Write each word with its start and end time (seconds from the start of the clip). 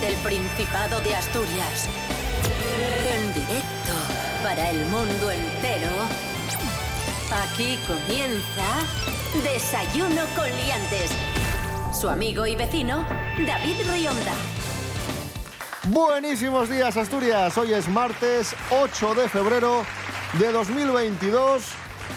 desde 0.00 0.14
el 0.14 0.20
Principado 0.22 1.00
de 1.00 1.14
Asturias. 1.14 1.88
En 3.12 3.34
directo 3.34 3.92
para 4.42 4.70
el 4.70 4.84
mundo 4.86 5.30
entero. 5.30 5.90
Aquí 7.44 7.78
comienza 7.86 8.64
Desayuno 9.42 10.22
con 10.36 10.46
Liantes. 10.56 11.10
Su 11.98 12.08
amigo 12.08 12.46
y 12.46 12.54
vecino, 12.54 13.06
David 13.46 13.76
Rionda. 13.90 14.32
Buenísimos 15.84 16.68
días, 16.68 16.96
Asturias. 16.96 17.56
Hoy 17.56 17.72
es 17.72 17.88
martes 17.88 18.54
8 18.70 19.14
de 19.14 19.28
febrero 19.28 19.84
de 20.38 20.52
2022. 20.52 21.64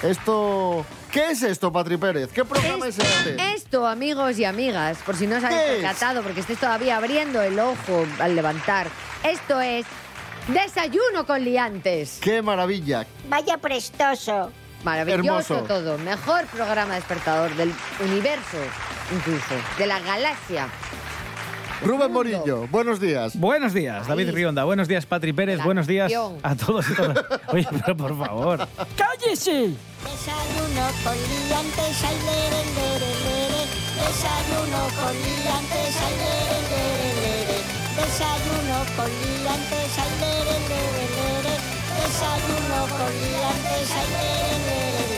Esto. 0.03 0.85
¿Qué 1.11 1.31
es 1.31 1.43
esto, 1.43 1.71
Patri 1.73 1.97
Pérez? 1.97 2.31
¿Qué 2.31 2.45
programa 2.45 2.87
es, 2.87 2.97
este? 2.97 3.35
Esto, 3.53 3.85
amigos 3.85 4.39
y 4.39 4.45
amigas, 4.45 4.97
por 5.05 5.17
si 5.17 5.27
no 5.27 5.37
os 5.37 5.43
habéis 5.43 5.61
percatado, 5.61 6.23
porque 6.23 6.39
estéis 6.39 6.59
todavía 6.59 6.95
abriendo 6.95 7.41
el 7.41 7.59
ojo 7.59 8.05
al 8.19 8.33
levantar. 8.33 8.87
Esto 9.23 9.59
es 9.59 9.85
Desayuno 10.47 11.25
con 11.27 11.43
Liantes. 11.43 12.19
¡Qué 12.21 12.41
maravilla! 12.41 13.05
Vaya 13.27 13.57
prestoso. 13.57 14.51
Maravilloso 14.85 15.55
Hermoso. 15.55 15.67
todo. 15.67 15.97
Mejor 15.97 16.45
programa 16.45 16.95
despertador 16.95 17.53
del 17.55 17.73
universo, 17.99 18.57
incluso, 19.13 19.53
de 19.77 19.87
la 19.87 19.99
galaxia. 19.99 20.69
Rubén 21.83 22.11
Morillo, 22.11 22.67
buenos 22.67 22.99
días. 22.99 23.35
Buenos 23.35 23.73
días, 23.73 24.07
David 24.07 24.27
Ahí. 24.27 24.35
Rionda. 24.35 24.63
Buenos 24.65 24.87
días, 24.87 25.05
Patri 25.05 25.33
Pérez. 25.33 25.57
La 25.57 25.65
Buenos 25.65 25.87
días 25.87 26.05
acción. 26.05 26.37
a 26.43 26.55
todos 26.55 26.87
y 26.89 26.93
todas. 26.95 27.17
Oye, 27.47 27.67
pero 27.71 27.97
por 27.97 28.17
favor. 28.17 28.67
¡Cállese! 28.95 29.73
Desayuno 30.05 30.85
con 31.03 31.17
liantes, 31.17 32.03
ay, 32.05 32.17
lere, 32.25 32.61
lere, 32.77 33.11
lere. 33.25 33.63
Desayuno 33.97 34.81
con 35.01 35.13
liantes, 35.25 35.93
ay, 36.05 36.15
lere, 36.21 36.59
lere, 36.69 37.09
lere. 37.21 37.57
Desayuno 37.97 38.77
con 38.95 39.09
liantes, 39.09 39.91
ay, 39.97 40.11
lere, 40.21 40.55
lere, 40.69 41.05
lere. 41.17 41.55
Desayuno 41.97 42.79
con 42.97 43.11
liantes, 43.21 43.89
ay, 43.97 44.07
lere, 44.15 44.57
lere, 44.69 45.10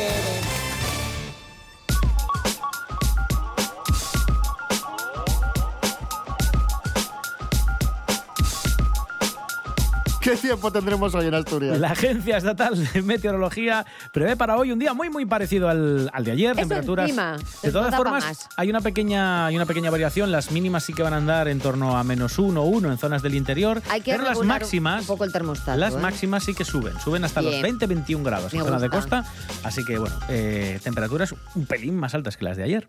¿Qué 10.23 10.37
tiempo 10.37 10.71
tendremos 10.71 11.13
hoy 11.15 11.27
en 11.27 11.33
Asturias? 11.33 11.77
La 11.79 11.89
Agencia 11.91 12.37
Estatal 12.37 12.81
de 12.93 13.01
Meteorología 13.01 13.85
prevé 14.13 14.37
para 14.37 14.55
hoy 14.55 14.71
un 14.71 14.79
día 14.79 14.93
muy, 14.93 15.09
muy 15.09 15.25
parecido 15.25 15.67
al, 15.67 16.09
al 16.13 16.23
de 16.23 16.31
ayer. 16.31 16.51
Eso 16.51 16.61
temperaturas. 16.61 17.09
encima, 17.09 17.37
de 17.61 17.71
todas 17.73 17.93
formas, 17.93 18.23
más. 18.23 18.49
hay 18.55 18.69
una, 18.69 18.79
pequeña, 18.79 19.47
hay 19.47 19.57
una 19.57 19.65
pequeña 19.65 19.91
variación. 19.91 20.31
Las 20.31 20.51
mínimas 20.51 20.85
sí 20.85 20.93
que 20.93 21.03
van 21.03 21.13
a 21.13 21.17
andar 21.17 21.49
en 21.49 21.59
torno 21.59 21.97
a 21.97 22.03
menos 22.05 22.39
uno, 22.39 22.63
uno 22.63 22.89
en 22.89 22.97
zonas 22.97 23.21
del 23.21 23.35
interior. 23.35 23.81
Hay 23.89 23.99
que 23.99 24.11
pero 24.11 24.23
las 24.23 24.39
máximas. 24.39 25.01
un 25.01 25.07
poco 25.07 25.25
el 25.25 25.33
termostato. 25.33 25.77
Las 25.77 25.95
¿eh? 25.95 25.97
máximas 25.97 26.45
sí 26.45 26.53
que 26.53 26.63
suben, 26.63 26.97
suben 27.01 27.25
hasta 27.25 27.41
Bien. 27.41 27.61
los 27.61 27.71
20-21 27.71 28.23
grados 28.23 28.53
en 28.53 28.59
Me 28.59 28.65
zona 28.65 28.79
de 28.79 28.87
gusta. 28.87 29.23
costa. 29.23 29.67
Así 29.67 29.83
que, 29.83 29.97
bueno, 29.97 30.15
eh, 30.29 30.79
temperaturas 30.83 31.35
un 31.53 31.65
pelín 31.65 31.97
más 31.97 32.15
altas 32.15 32.37
que 32.37 32.45
las 32.45 32.55
de 32.55 32.63
ayer. 32.63 32.87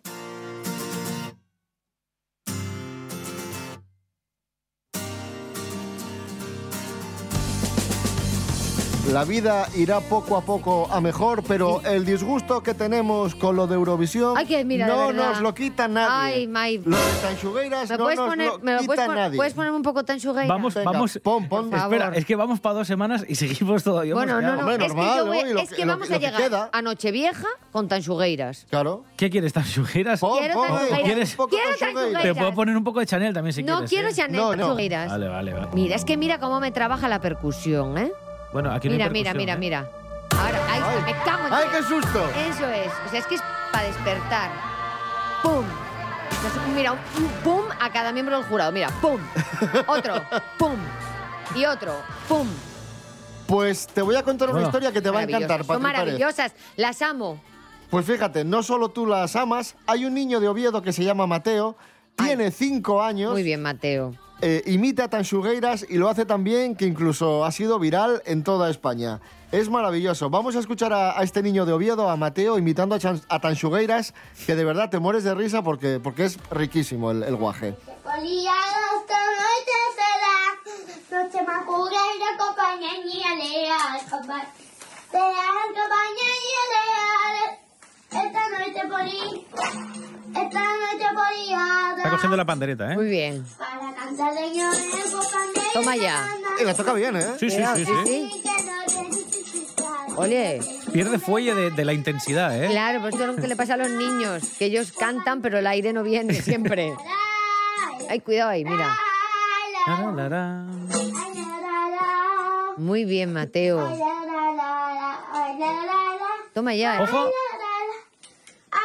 La 9.14 9.24
vida 9.24 9.68
irá 9.76 10.00
poco 10.00 10.36
a 10.36 10.40
poco 10.40 10.88
a 10.90 11.00
mejor, 11.00 11.44
pero 11.46 11.80
el 11.84 12.04
disgusto 12.04 12.64
que 12.64 12.74
tenemos 12.74 13.36
con 13.36 13.54
lo 13.54 13.68
de 13.68 13.76
Eurovisión 13.76 14.34
Ay, 14.36 14.44
que 14.44 14.64
mira, 14.64 14.86
de 14.88 14.92
no 14.92 15.06
verdad. 15.06 15.28
nos 15.30 15.40
lo 15.40 15.54
quita 15.54 15.86
nadie. 15.86 16.34
Ay, 16.34 16.48
Mai. 16.48 16.78
Lo 16.84 16.96
de 16.96 17.02
Tanchugueiras 17.22 17.88
¿Me 17.90 17.96
no 17.96 18.02
puedes 18.04 18.18
nos 18.18 18.28
poner, 18.28 18.46
lo 18.48 18.58
me 18.58 18.72
lo 18.72 18.78
quita 18.80 18.94
puedes, 18.96 19.14
nadie. 19.14 19.36
puedes 19.36 19.54
ponerme 19.54 19.76
un 19.76 19.82
poco 19.84 20.04
tan 20.04 20.18
sugueira? 20.18 20.52
Vamos, 20.52 20.74
Venga, 20.74 20.90
vamos. 20.90 21.20
pon, 21.22 21.48
pon. 21.48 21.72
Espera, 21.72 22.10
es 22.12 22.24
que 22.24 22.34
vamos 22.34 22.58
para 22.58 22.74
dos 22.74 22.88
semanas 22.88 23.24
y 23.28 23.36
seguimos 23.36 23.84
todavía. 23.84 24.14
Bueno, 24.14 24.40
no, 24.40 24.56
no, 24.56 24.58
Hombre, 24.62 24.74
es 24.84 24.88
normal, 24.94 25.10
que, 25.12 25.16
yo 25.18 25.26
voy- 25.26 25.42
¿no? 25.44 25.52
Lo 25.54 25.60
es 25.60 25.70
que- 25.70 25.84
lo- 25.86 25.92
vamos 25.92 26.10
a 26.10 26.18
llegar 26.18 26.42
queda. 26.42 26.70
a 26.72 26.82
Nochevieja 26.82 27.46
con 27.70 27.86
tanchugueiras. 27.86 28.66
Claro. 28.68 29.04
¿Qué 29.16 29.30
quieres, 29.30 29.52
tanchugueiras? 29.52 30.18
Pon, 30.18 30.38
Quiero 30.40 30.54
pon, 30.54 30.66
tanchugueiras. 30.66 30.98
un 30.98 31.04
¿Quieres? 31.06 31.34
poco 31.36 31.48
Quiero 31.50 31.64
Tanchugueiras. 31.70 31.94
Te 31.94 32.12
tanchugueiras. 32.14 32.36
puedo 32.36 32.54
poner 32.56 32.76
un 32.76 32.82
poco 32.82 32.98
de 32.98 33.06
Chanel 33.06 33.32
también 33.32 33.52
si 33.52 33.62
no 33.62 33.74
quieres. 33.86 33.90
quiero 33.90 34.08
¿eh? 34.08 34.12
Chanel 34.12 34.36
No, 34.40 34.56
no. 34.56 34.62
tanchugueiras. 34.64 35.08
Vale, 35.12 35.28
vale, 35.28 35.52
vale. 35.52 35.68
Mira, 35.72 35.94
es 35.94 36.04
que 36.04 36.16
mira 36.16 36.40
cómo 36.40 36.58
me 36.58 36.72
trabaja 36.72 37.06
la 37.08 37.20
percusión, 37.20 37.96
¿eh? 37.96 38.10
Bueno, 38.54 38.70
aquí 38.70 38.86
no 38.88 38.92
hay 38.94 38.98
Mira, 38.98 39.10
mira, 39.10 39.34
mira, 39.34 39.52
¿eh? 39.54 39.56
mira. 39.58 39.90
Ahora, 40.30 40.58
ahí 40.70 40.78
está, 40.78 40.90
Ay. 40.90 41.02
me 41.12 41.24
cago 41.24 41.46
en 41.48 41.52
¡Ay, 41.52 41.66
qué 41.72 41.82
susto! 41.82 42.28
Eso 42.48 42.68
es. 42.68 42.92
O 43.04 43.10
sea, 43.10 43.18
es 43.18 43.26
que 43.26 43.34
es 43.34 43.42
para 43.72 43.84
despertar. 43.88 44.50
¡Pum! 45.42 45.64
Mira, 46.76 46.92
un 46.92 47.28
pum 47.42 47.64
a 47.80 47.90
cada 47.90 48.12
miembro 48.12 48.36
del 48.36 48.46
jurado. 48.46 48.70
Mira, 48.70 48.90
pum. 49.02 49.18
Otro, 49.88 50.14
pum. 50.58 50.76
Y 51.56 51.64
otro, 51.64 51.96
pum. 52.28 52.46
Pues 53.48 53.88
te 53.88 54.02
voy 54.02 54.14
a 54.14 54.22
contar 54.22 54.48
una 54.48 54.54
Bueno. 54.54 54.68
historia 54.68 54.92
que 54.92 55.02
te 55.02 55.10
va 55.10 55.18
a 55.18 55.22
encantar. 55.24 55.64
Son 55.64 55.82
maravillosas. 55.82 56.52
Las 56.76 57.02
amo. 57.02 57.40
Pues 57.90 58.06
fíjate, 58.06 58.44
no 58.44 58.62
solo 58.62 58.88
tú 58.90 59.04
las 59.04 59.34
amas, 59.34 59.74
hay 59.86 60.04
un 60.04 60.14
niño 60.14 60.38
de 60.38 60.46
Oviedo 60.46 60.80
que 60.80 60.92
se 60.92 61.02
llama 61.02 61.26
Mateo, 61.26 61.76
tiene 62.14 62.52
cinco 62.52 63.02
años, 63.02 63.32
Muy 63.32 63.42
bien, 63.42 63.60
Mateo. 63.62 64.14
Eh, 64.40 64.62
imita 64.66 65.04
a 65.04 65.08
Tanchugueiras 65.08 65.86
y 65.88 65.96
lo 65.96 66.08
hace 66.08 66.26
tan 66.26 66.44
bien 66.44 66.76
que 66.76 66.86
incluso 66.86 67.44
ha 67.44 67.52
sido 67.52 67.78
viral 67.78 68.22
en 68.26 68.42
toda 68.44 68.70
España. 68.70 69.20
Es 69.52 69.68
maravilloso. 69.70 70.30
Vamos 70.30 70.56
a 70.56 70.58
escuchar 70.58 70.92
a, 70.92 71.22
este 71.22 71.42
niño 71.42 71.64
de 71.64 71.72
Oviedo, 71.72 72.10
a 72.10 72.16
Mateo, 72.16 72.58
imitando 72.58 72.94
a, 72.94 72.98
Chan- 72.98 73.22
que 74.46 74.54
de 74.56 74.64
verdad 74.64 74.90
te 74.90 74.98
mueres 74.98 75.22
de 75.24 75.34
risa 75.34 75.62
porque, 75.62 76.00
porque 76.02 76.24
es 76.24 76.38
riquísimo 76.50 77.10
el, 77.12 77.22
el 77.22 77.36
guaje. 77.36 77.76
Esta 88.14 88.48
Noche 88.48 88.82
leal 88.84 89.46
Esta 89.50 89.58
noche 89.60 89.92
poli 89.94 90.42
Esta 90.46 90.60
noche 90.60 91.08
poliada 91.14 91.96
Está 91.96 92.10
cogiendo 92.10 92.36
la 92.36 92.44
pandereta, 92.44 92.92
¿eh? 92.92 92.96
Muy 92.96 93.06
bien. 93.06 93.44
Para 93.58 93.94
cantar 93.94 94.32
compañía 94.34 94.70
Toma 95.72 95.96
ya. 95.96 96.28
Y 96.60 96.64
la 96.64 96.74
toca 96.74 96.92
bien, 96.92 97.16
¿eh? 97.16 97.26
Sí, 97.38 97.50
sí, 97.50 97.62
sí, 97.74 97.84
sí. 97.84 98.42
Oye, 100.16 100.60
Pierde 100.92 101.18
fuelle 101.18 101.54
de, 101.54 101.70
de 101.72 101.84
la 101.84 101.92
intensidad, 101.92 102.56
¿eh? 102.62 102.68
claro, 102.68 103.00
pues 103.00 103.14
esto 103.14 103.28
es 103.28 103.34
lo 103.34 103.42
que 103.42 103.48
le 103.48 103.56
pasa 103.56 103.74
a 103.74 103.76
los 103.76 103.90
niños, 103.90 104.44
que 104.58 104.66
ellos 104.66 104.92
cantan, 104.92 105.42
pero 105.42 105.58
el 105.58 105.66
aire 105.66 105.92
no 105.92 106.04
viene 106.04 106.34
siempre. 106.34 106.94
Ay, 108.08 108.20
cuidado 108.20 108.50
ahí, 108.50 108.64
mira. 108.64 108.96
La, 109.86 110.12
la, 110.12 110.28
la. 110.28 110.66
Muy 112.76 113.04
bien, 113.04 113.32
Mateo. 113.32 113.80
Toma 116.52 116.74
ya, 116.74 116.98
¿eh? 116.98 117.02
Ojo. 117.02 117.30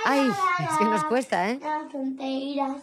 Ay, 0.05 0.31
es 0.59 0.77
que 0.77 0.85
nos 0.85 1.03
cuesta, 1.05 1.50
¿eh? 1.50 1.59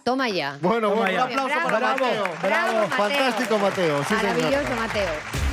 Toma 0.04 0.28
ya. 0.28 0.58
Bueno, 0.60 0.90
bueno, 0.94 1.24
un 1.24 1.30
aplauso 1.32 1.46
Bravo, 1.46 1.70
para 1.70 1.88
Mateo. 1.92 2.24
bravo, 2.42 2.72
Mateo. 2.80 2.88
Fantástico, 2.96 3.58
Mateo. 3.58 4.04
Sí, 4.04 4.14
señor. 4.16 4.36
Maravilloso, 4.36 4.76
Mateo. 4.76 5.45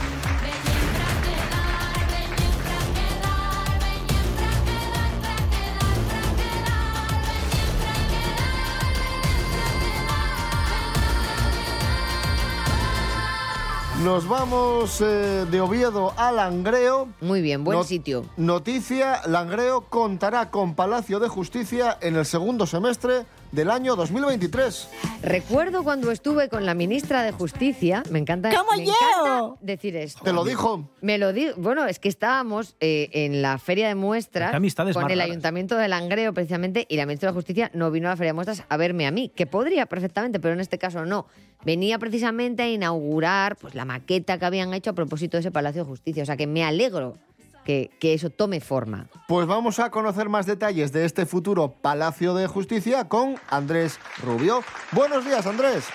Nos 14.03 14.27
vamos 14.27 14.99
eh, 15.01 15.45
de 15.49 15.61
Oviedo 15.61 16.13
a 16.17 16.31
Langreo. 16.31 17.07
Muy 17.21 17.41
bien, 17.41 17.63
buen 17.63 17.77
Not- 17.77 17.87
sitio. 17.87 18.25
Noticia, 18.37 19.21
Langreo 19.27 19.81
contará 19.89 20.49
con 20.51 20.75
Palacio 20.75 21.19
de 21.19 21.29
Justicia 21.29 21.97
en 22.01 22.15
el 22.15 22.25
segundo 22.25 22.65
semestre 22.65 23.25
del 23.53 23.69
año 23.69 23.95
2023. 23.95 24.89
Recuerdo 25.21 25.83
cuando 25.83 26.11
estuve 26.11 26.49
con 26.49 26.65
la 26.65 26.73
ministra 26.73 27.21
de 27.21 27.31
Justicia, 27.31 28.03
me 28.09 28.17
encanta, 28.19 28.49
¡Como 28.49 28.71
me 28.75 28.85
yo! 28.85 28.91
encanta 28.91 29.57
decir 29.61 29.95
esto. 29.95 30.23
Te 30.23 30.33
lo 30.33 30.43
dijo. 30.43 30.89
Me 31.01 31.19
lo 31.19 31.31
di, 31.33 31.51
bueno, 31.55 31.85
es 31.85 31.99
que 31.99 32.09
estábamos 32.09 32.75
eh, 32.79 33.09
en 33.13 33.41
la 33.43 33.59
feria 33.59 33.87
de 33.87 33.95
muestras 33.95 34.51
con 34.51 34.63
el 35.11 35.19
raras. 35.19 35.25
ayuntamiento 35.25 35.77
de 35.77 35.87
Langreo 35.87 36.33
precisamente 36.33 36.87
y 36.89 36.97
la 36.97 37.05
ministra 37.05 37.29
de 37.29 37.35
Justicia 37.35 37.69
no 37.75 37.91
vino 37.91 38.07
a 38.07 38.11
la 38.11 38.17
feria 38.17 38.29
de 38.29 38.33
muestras 38.33 38.63
a 38.67 38.75
verme 38.77 39.05
a 39.05 39.11
mí, 39.11 39.31
que 39.33 39.45
podría 39.45 39.85
perfectamente, 39.85 40.39
pero 40.39 40.55
en 40.55 40.59
este 40.59 40.79
caso 40.79 41.05
no. 41.05 41.27
Venía 41.63 41.99
precisamente 41.99 42.63
a 42.63 42.69
inaugurar 42.69 43.55
pues 43.55 43.75
la 43.75 43.85
maqueta 43.85 44.37
que 44.39 44.45
habían 44.45 44.73
hecho 44.73 44.89
a 44.89 44.93
propósito 44.93 45.37
de 45.37 45.41
ese 45.41 45.51
Palacio 45.51 45.83
de 45.83 45.89
Justicia, 45.89 46.23
o 46.23 46.25
sea 46.25 46.35
que 46.35 46.47
me 46.47 46.63
alegro 46.65 47.17
que, 47.63 47.91
que 47.99 48.13
eso 48.13 48.29
tome 48.29 48.59
forma. 48.59 49.09
Pues 49.27 49.47
vamos 49.47 49.79
a 49.79 49.89
conocer 49.89 50.29
más 50.29 50.45
detalles 50.45 50.91
de 50.91 51.05
este 51.05 51.25
futuro 51.25 51.75
Palacio 51.81 52.33
de 52.33 52.47
Justicia 52.47 53.07
con 53.07 53.35
Andrés 53.49 53.99
Rubio. 54.21 54.61
Buenos 54.91 55.25
días, 55.25 55.45
Andrés. 55.45 55.85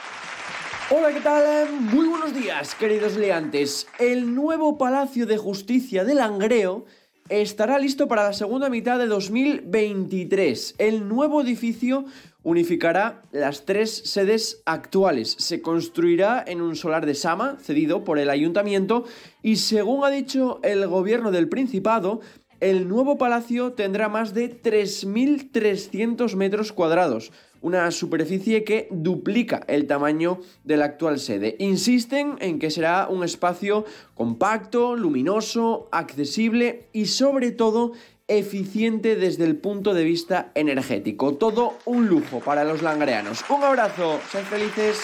Hola, 0.90 1.12
¿qué 1.12 1.20
tal? 1.20 1.70
Muy 1.80 2.06
buenos 2.06 2.34
días, 2.34 2.74
queridos 2.74 3.16
leantes. 3.16 3.86
El 3.98 4.34
nuevo 4.34 4.78
Palacio 4.78 5.26
de 5.26 5.36
Justicia 5.36 6.02
de 6.02 6.14
Langreo 6.14 6.86
estará 7.28 7.78
listo 7.78 8.08
para 8.08 8.24
la 8.24 8.32
segunda 8.32 8.70
mitad 8.70 8.98
de 8.98 9.06
2023. 9.06 10.76
El 10.78 11.06
nuevo 11.06 11.42
edificio 11.42 12.06
unificará 12.42 13.22
las 13.32 13.64
tres 13.64 13.94
sedes 14.04 14.62
actuales. 14.64 15.36
Se 15.38 15.60
construirá 15.60 16.42
en 16.46 16.60
un 16.60 16.76
solar 16.76 17.04
de 17.04 17.14
Sama, 17.14 17.58
cedido 17.60 18.04
por 18.04 18.18
el 18.18 18.30
ayuntamiento, 18.30 19.04
y 19.42 19.56
según 19.56 20.04
ha 20.04 20.10
dicho 20.10 20.60
el 20.62 20.86
gobierno 20.86 21.30
del 21.30 21.48
Principado, 21.48 22.20
el 22.60 22.88
nuevo 22.88 23.18
palacio 23.18 23.72
tendrá 23.74 24.08
más 24.08 24.34
de 24.34 24.60
3.300 24.60 26.34
metros 26.34 26.72
cuadrados, 26.72 27.30
una 27.60 27.90
superficie 27.90 28.64
que 28.64 28.88
duplica 28.90 29.62
el 29.68 29.86
tamaño 29.86 30.40
de 30.64 30.76
la 30.76 30.86
actual 30.86 31.20
sede. 31.20 31.54
Insisten 31.60 32.36
en 32.40 32.58
que 32.58 32.70
será 32.70 33.08
un 33.08 33.22
espacio 33.22 33.84
compacto, 34.14 34.96
luminoso, 34.96 35.88
accesible 35.92 36.88
y 36.92 37.06
sobre 37.06 37.52
todo 37.52 37.92
eficiente 38.28 39.16
desde 39.16 39.44
el 39.44 39.56
punto 39.56 39.94
de 39.94 40.04
vista 40.04 40.52
energético. 40.54 41.34
Todo 41.34 41.78
un 41.86 42.06
lujo 42.06 42.40
para 42.40 42.62
los 42.62 42.82
langreanos. 42.82 43.44
Un 43.48 43.64
abrazo, 43.64 44.20
sed 44.30 44.44
felices. 44.44 45.00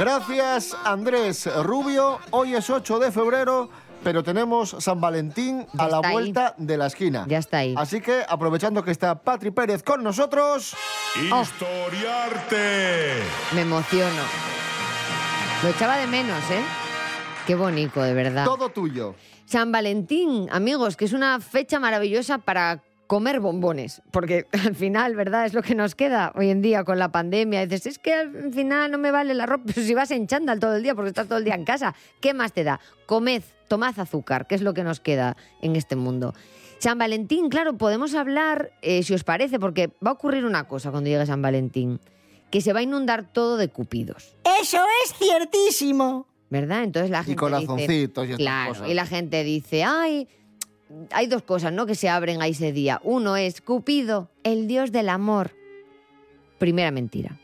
Gracias, 0.00 0.74
Andrés 0.82 1.46
Rubio. 1.62 2.20
Hoy 2.30 2.54
es 2.54 2.70
8 2.70 2.98
de 3.00 3.12
febrero, 3.12 3.68
pero 4.02 4.22
tenemos 4.22 4.76
San 4.78 5.00
Valentín 5.00 5.66
Ya 5.72 5.84
a 5.84 5.88
la 5.88 6.00
ahí. 6.02 6.12
vuelta 6.12 6.54
de 6.58 6.76
la 6.76 6.86
esquina. 6.86 7.24
Ya 7.28 7.38
está 7.38 7.58
ahí. 7.58 7.74
Así 7.76 8.00
que, 8.00 8.22
aprovechando 8.28 8.82
que 8.82 8.90
está 8.90 9.22
Patri 9.22 9.50
Pérez 9.50 9.82
con 9.82 10.02
nosotros, 10.02 10.74
Historiarte. 11.16 13.14
Me 13.54 13.62
emociono. 13.62 14.22
Lo 15.62 15.68
echaba 15.68 15.96
de 15.98 16.06
menos, 16.06 16.38
¿eh? 16.50 16.62
Qué 17.46 17.54
bonito, 17.54 18.02
de 18.02 18.14
verdad. 18.14 18.44
todo 18.44 18.70
tuyo. 18.70 19.14
San 19.44 19.72
Valentín, 19.72 20.48
amigos, 20.52 20.96
que 20.96 21.04
es 21.04 21.12
una 21.12 21.40
fecha 21.40 21.80
maravillosa 21.80 22.38
para 22.38 22.82
comer 23.10 23.40
bombones, 23.40 24.02
porque 24.12 24.46
al 24.64 24.76
final, 24.76 25.16
¿verdad? 25.16 25.44
Es 25.44 25.52
lo 25.52 25.62
que 25.62 25.74
nos 25.74 25.96
queda 25.96 26.32
hoy 26.36 26.48
en 26.48 26.62
día 26.62 26.84
con 26.84 27.00
la 27.00 27.10
pandemia. 27.10 27.66
Dices, 27.66 27.86
es 27.86 27.98
que 27.98 28.14
al 28.14 28.52
final 28.52 28.92
no 28.92 28.98
me 28.98 29.10
vale 29.10 29.34
la 29.34 29.46
ropa, 29.46 29.64
pero 29.66 29.84
si 29.84 29.94
vas 29.94 30.12
en 30.12 30.28
chándal 30.28 30.60
todo 30.60 30.76
el 30.76 30.84
día 30.84 30.94
porque 30.94 31.08
estás 31.08 31.26
todo 31.26 31.38
el 31.38 31.44
día 31.44 31.56
en 31.56 31.64
casa, 31.64 31.96
¿qué 32.20 32.34
más 32.34 32.52
te 32.52 32.62
da? 32.62 32.78
Comed, 33.06 33.42
tomad 33.66 33.98
azúcar, 33.98 34.46
que 34.46 34.54
es 34.54 34.62
lo 34.62 34.74
que 34.74 34.84
nos 34.84 35.00
queda 35.00 35.36
en 35.60 35.74
este 35.74 35.96
mundo. 35.96 36.34
San 36.78 36.98
Valentín, 36.98 37.48
claro, 37.48 37.76
podemos 37.76 38.14
hablar, 38.14 38.70
eh, 38.80 39.02
si 39.02 39.12
os 39.12 39.24
parece, 39.24 39.58
porque 39.58 39.88
va 40.06 40.10
a 40.10 40.12
ocurrir 40.12 40.44
una 40.44 40.68
cosa 40.68 40.92
cuando 40.92 41.10
llegue 41.10 41.26
San 41.26 41.42
Valentín, 41.42 41.98
que 42.52 42.60
se 42.60 42.72
va 42.72 42.78
a 42.78 42.82
inundar 42.82 43.24
todo 43.32 43.56
de 43.56 43.66
cupidos. 43.66 44.36
Eso 44.62 44.78
es 45.04 45.14
ciertísimo. 45.14 46.28
¿verdad? 46.50 46.82
Entonces 46.82 47.10
la 47.10 47.18
gente 47.18 47.32
Y 47.32 47.36
corazoncitos 47.36 48.24
y 48.24 48.28
dice, 48.28 48.32
estas 48.32 48.36
claro, 48.38 48.72
cosas. 48.72 48.88
y 48.88 48.94
la 48.94 49.06
gente 49.06 49.44
dice, 49.44 49.84
ay, 49.84 50.28
hay 51.12 51.26
dos 51.26 51.42
cosas, 51.42 51.72
¿no? 51.72 51.86
Que 51.86 51.94
se 51.94 52.08
abren 52.08 52.42
a 52.42 52.46
ese 52.46 52.72
día. 52.72 53.00
Uno 53.04 53.36
es 53.36 53.60
Cupido, 53.60 54.30
el 54.44 54.66
dios 54.66 54.92
del 54.92 55.08
amor. 55.08 55.52
Primera 56.58 56.90
mentira. 56.90 57.38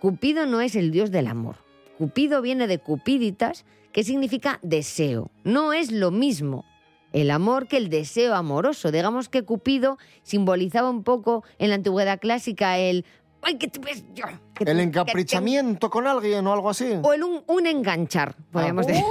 Cupido 0.00 0.46
no 0.46 0.60
es 0.60 0.76
el 0.76 0.90
dios 0.90 1.10
del 1.10 1.26
amor. 1.26 1.56
Cupido 1.98 2.40
viene 2.40 2.66
de 2.66 2.78
cupiditas, 2.78 3.64
que 3.92 4.04
significa 4.04 4.58
deseo. 4.62 5.30
No 5.44 5.72
es 5.72 5.90
lo 5.92 6.10
mismo 6.10 6.64
el 7.12 7.30
amor 7.32 7.66
que 7.66 7.76
el 7.76 7.90
deseo 7.90 8.34
amoroso. 8.34 8.92
Digamos 8.92 9.28
que 9.28 9.42
Cupido 9.42 9.98
simbolizaba 10.22 10.88
un 10.88 11.02
poco 11.02 11.42
en 11.58 11.70
la 11.70 11.74
antigüedad 11.74 12.20
clásica 12.20 12.78
el 12.78 13.04
¡ay, 13.42 13.58
que 13.58 13.66
tú 13.68 13.80
ves 13.80 14.04
yo! 14.14 14.24
que 14.54 14.64
El 14.64 14.68
que 14.70 14.74
te- 14.76 14.82
encaprichamiento 14.82 15.90
con 15.90 16.06
alguien 16.06 16.46
o 16.46 16.52
algo 16.52 16.70
así. 16.70 16.92
o 17.02 17.12
el 17.12 17.24
un, 17.24 17.42
un 17.48 17.66
enganchar, 17.66 18.36
podríamos 18.52 18.86
Ah. 18.86 18.88
decir. 18.88 19.04
Un 19.04 19.10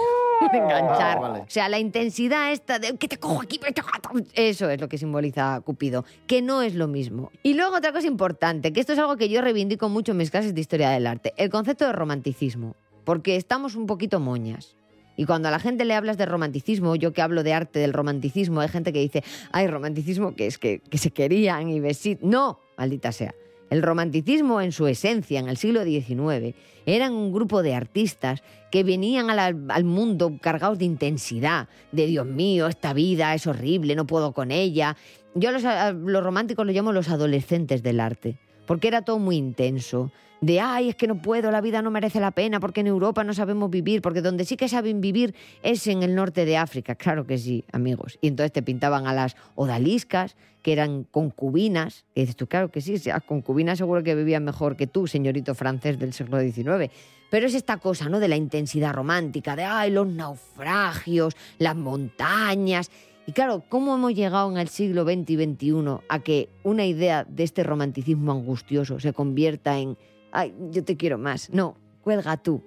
enganchar. 0.53 1.17
Ah, 1.17 1.19
vale. 1.19 1.39
O 1.41 1.49
sea, 1.49 1.69
la 1.69 1.79
intensidad 1.79 2.51
esta 2.51 2.79
de 2.79 2.97
que 2.97 3.07
te 3.07 3.17
cojo 3.17 3.41
aquí, 3.41 3.59
me 3.63 3.71
toca", 3.71 3.99
eso 4.33 4.69
es 4.69 4.79
lo 4.79 4.87
que 4.87 4.97
simboliza 4.97 5.61
Cupido, 5.61 6.05
que 6.27 6.41
no 6.41 6.61
es 6.61 6.75
lo 6.75 6.87
mismo. 6.87 7.31
Y 7.43 7.53
luego 7.53 7.77
otra 7.77 7.91
cosa 7.91 8.07
importante, 8.07 8.73
que 8.73 8.79
esto 8.79 8.93
es 8.93 8.99
algo 8.99 9.17
que 9.17 9.29
yo 9.29 9.41
reivindico 9.41 9.89
mucho 9.89 10.11
en 10.11 10.17
mis 10.17 10.31
clases 10.31 10.53
de 10.53 10.61
historia 10.61 10.89
del 10.89 11.07
arte, 11.07 11.33
el 11.37 11.49
concepto 11.49 11.85
de 11.85 11.93
romanticismo, 11.93 12.75
porque 13.03 13.35
estamos 13.35 13.75
un 13.75 13.85
poquito 13.85 14.19
moñas. 14.19 14.75
Y 15.19 15.25
cuando 15.25 15.49
a 15.49 15.51
la 15.51 15.59
gente 15.59 15.83
le 15.83 15.95
hablas 15.95 16.17
de 16.17 16.25
romanticismo, 16.25 16.95
yo 16.95 17.11
que 17.11 17.21
hablo 17.21 17.43
de 17.43 17.51
arte 17.51 17.79
del 17.79 17.91
romanticismo, 17.91 18.61
hay 18.61 18.69
gente 18.69 18.93
que 18.93 18.99
dice, 18.99 19.21
ay, 19.51 19.67
romanticismo 19.67 20.33
que 20.33 20.47
es 20.47 20.57
que, 20.57 20.79
que 20.79 20.97
se 20.97 21.11
querían 21.11 21.67
y 21.67 21.81
besit. 21.81 22.21
No, 22.21 22.61
maldita 22.77 23.11
sea. 23.11 23.35
El 23.69 23.83
romanticismo 23.83 24.61
en 24.61 24.71
su 24.71 24.87
esencia, 24.87 25.39
en 25.39 25.47
el 25.47 25.57
siglo 25.57 25.83
XIX, 25.83 26.55
eran 26.85 27.13
un 27.13 27.31
grupo 27.31 27.61
de 27.61 27.75
artistas 27.75 28.41
que 28.71 28.83
venían 28.83 29.29
al 29.29 29.83
mundo 29.83 30.37
cargados 30.41 30.79
de 30.79 30.85
intensidad, 30.85 31.67
de 31.91 32.07
Dios 32.07 32.25
mío, 32.25 32.67
esta 32.67 32.93
vida 32.93 33.33
es 33.35 33.45
horrible, 33.47 33.95
no 33.95 34.07
puedo 34.07 34.33
con 34.33 34.51
ella. 34.51 34.95
Yo 35.35 35.49
a 35.49 35.91
los 35.91 36.23
románticos 36.23 36.65
los 36.65 36.75
llamo 36.75 36.91
los 36.91 37.09
adolescentes 37.09 37.83
del 37.83 37.99
arte, 37.99 38.37
porque 38.65 38.87
era 38.87 39.03
todo 39.03 39.19
muy 39.19 39.35
intenso. 39.35 40.11
De, 40.41 40.61
ay, 40.61 40.89
es 40.89 40.95
que 40.95 41.07
no 41.07 41.21
puedo, 41.21 41.51
la 41.51 41.59
vida 41.59 41.81
no 41.81 41.91
merece 41.91 42.21
la 42.21 42.31
pena, 42.31 42.59
porque 42.59 42.79
en 42.79 42.87
Europa 42.87 43.23
no 43.25 43.33
sabemos 43.33 43.69
vivir, 43.69 44.01
porque 44.01 44.21
donde 44.21 44.45
sí 44.45 44.55
que 44.55 44.69
saben 44.69 45.01
vivir 45.01 45.35
es 45.63 45.85
en 45.87 46.01
el 46.01 46.15
norte 46.15 46.45
de 46.45 46.55
África. 46.55 46.95
Claro 46.95 47.27
que 47.27 47.37
sí, 47.37 47.65
amigos. 47.73 48.17
Y 48.21 48.29
entonces 48.29 48.53
te 48.53 48.61
pintaban 48.61 49.05
a 49.05 49.13
las 49.13 49.35
odaliscas, 49.55 50.37
que 50.61 50.73
eran 50.73 51.03
concubinas. 51.03 52.05
Y 52.15 52.21
dices 52.21 52.35
tú, 52.35 52.47
claro 52.47 52.69
que 52.69 52.81
sí, 52.81 52.97
las 53.05 53.23
concubinas 53.23 53.77
seguro 53.77 54.03
que 54.03 54.15
vivían 54.15 54.43
mejor 54.43 54.75
que 54.75 54.87
tú, 54.87 55.07
señorito 55.07 55.55
francés 55.55 55.99
del 55.99 56.13
siglo 56.13 56.39
XIX. 56.39 56.91
Pero 57.29 57.47
es 57.47 57.53
esta 57.53 57.77
cosa, 57.77 58.09
¿no? 58.09 58.19
De 58.19 58.27
la 58.27 58.35
intensidad 58.35 58.93
romántica, 58.93 59.55
de, 59.55 59.63
ay, 59.63 59.91
los 59.91 60.07
naufragios, 60.07 61.35
las 61.59 61.75
montañas. 61.75 62.91
Y 63.27 63.31
claro, 63.31 63.63
¿cómo 63.69 63.95
hemos 63.95 64.13
llegado 64.13 64.51
en 64.51 64.57
el 64.57 64.67
siglo 64.69 65.03
XX 65.03 65.29
y 65.29 65.35
XXI 65.35 65.73
a 66.09 66.19
que 66.19 66.49
una 66.63 66.85
idea 66.85 67.25
de 67.25 67.43
este 67.43 67.63
romanticismo 67.63 68.31
angustioso 68.31 68.99
se 68.99 69.13
convierta 69.13 69.77
en, 69.77 69.97
ay, 70.31 70.53
yo 70.71 70.83
te 70.83 70.95
quiero 70.97 71.17
más? 71.17 71.49
No, 71.51 71.77
cuelga 72.01 72.37
tú. 72.37 72.63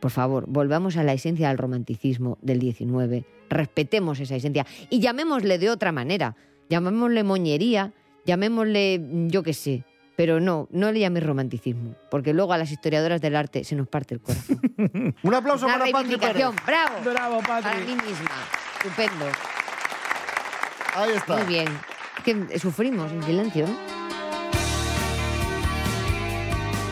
Por 0.00 0.10
favor, 0.10 0.44
volvamos 0.48 0.96
a 0.96 1.02
la 1.02 1.12
esencia 1.12 1.48
del 1.48 1.58
romanticismo 1.58 2.38
del 2.40 2.60
XIX, 2.60 3.24
respetemos 3.50 4.18
esa 4.20 4.36
esencia 4.36 4.66
y 4.88 5.00
llamémosle 5.00 5.58
de 5.58 5.68
otra 5.70 5.92
manera, 5.92 6.36
llamémosle 6.70 7.22
moñería, 7.22 7.92
llamémosle, 8.24 9.04
yo 9.28 9.42
qué 9.42 9.52
sé, 9.52 9.84
pero 10.16 10.40
no, 10.40 10.68
no 10.70 10.90
le 10.92 11.00
llaméis 11.00 11.26
romanticismo, 11.26 11.96
porque 12.10 12.32
luego 12.32 12.52
a 12.54 12.58
las 12.58 12.72
historiadoras 12.72 13.20
del 13.20 13.36
arte 13.36 13.62
se 13.64 13.74
nos 13.76 13.88
parte 13.88 14.14
el 14.14 14.20
corazón. 14.20 14.60
Un 15.22 15.34
aplauso 15.34 15.66
Una 15.66 15.78
para 15.78 15.90
Patri 15.90 16.16
Pérez. 16.16 16.46
bravo, 16.66 16.94
Bravo, 17.04 17.40
para 17.40 17.60
Patri. 17.62 17.84
mí 17.86 17.94
misma, 17.94 18.30
estupendo, 18.82 19.26
Ahí 20.94 21.10
está. 21.14 21.36
muy 21.36 21.44
bien. 21.46 21.68
Que 22.24 22.58
sufrimos 22.58 23.12
en 23.12 23.22
silencio, 23.22 23.66
¿eh? 23.66 23.76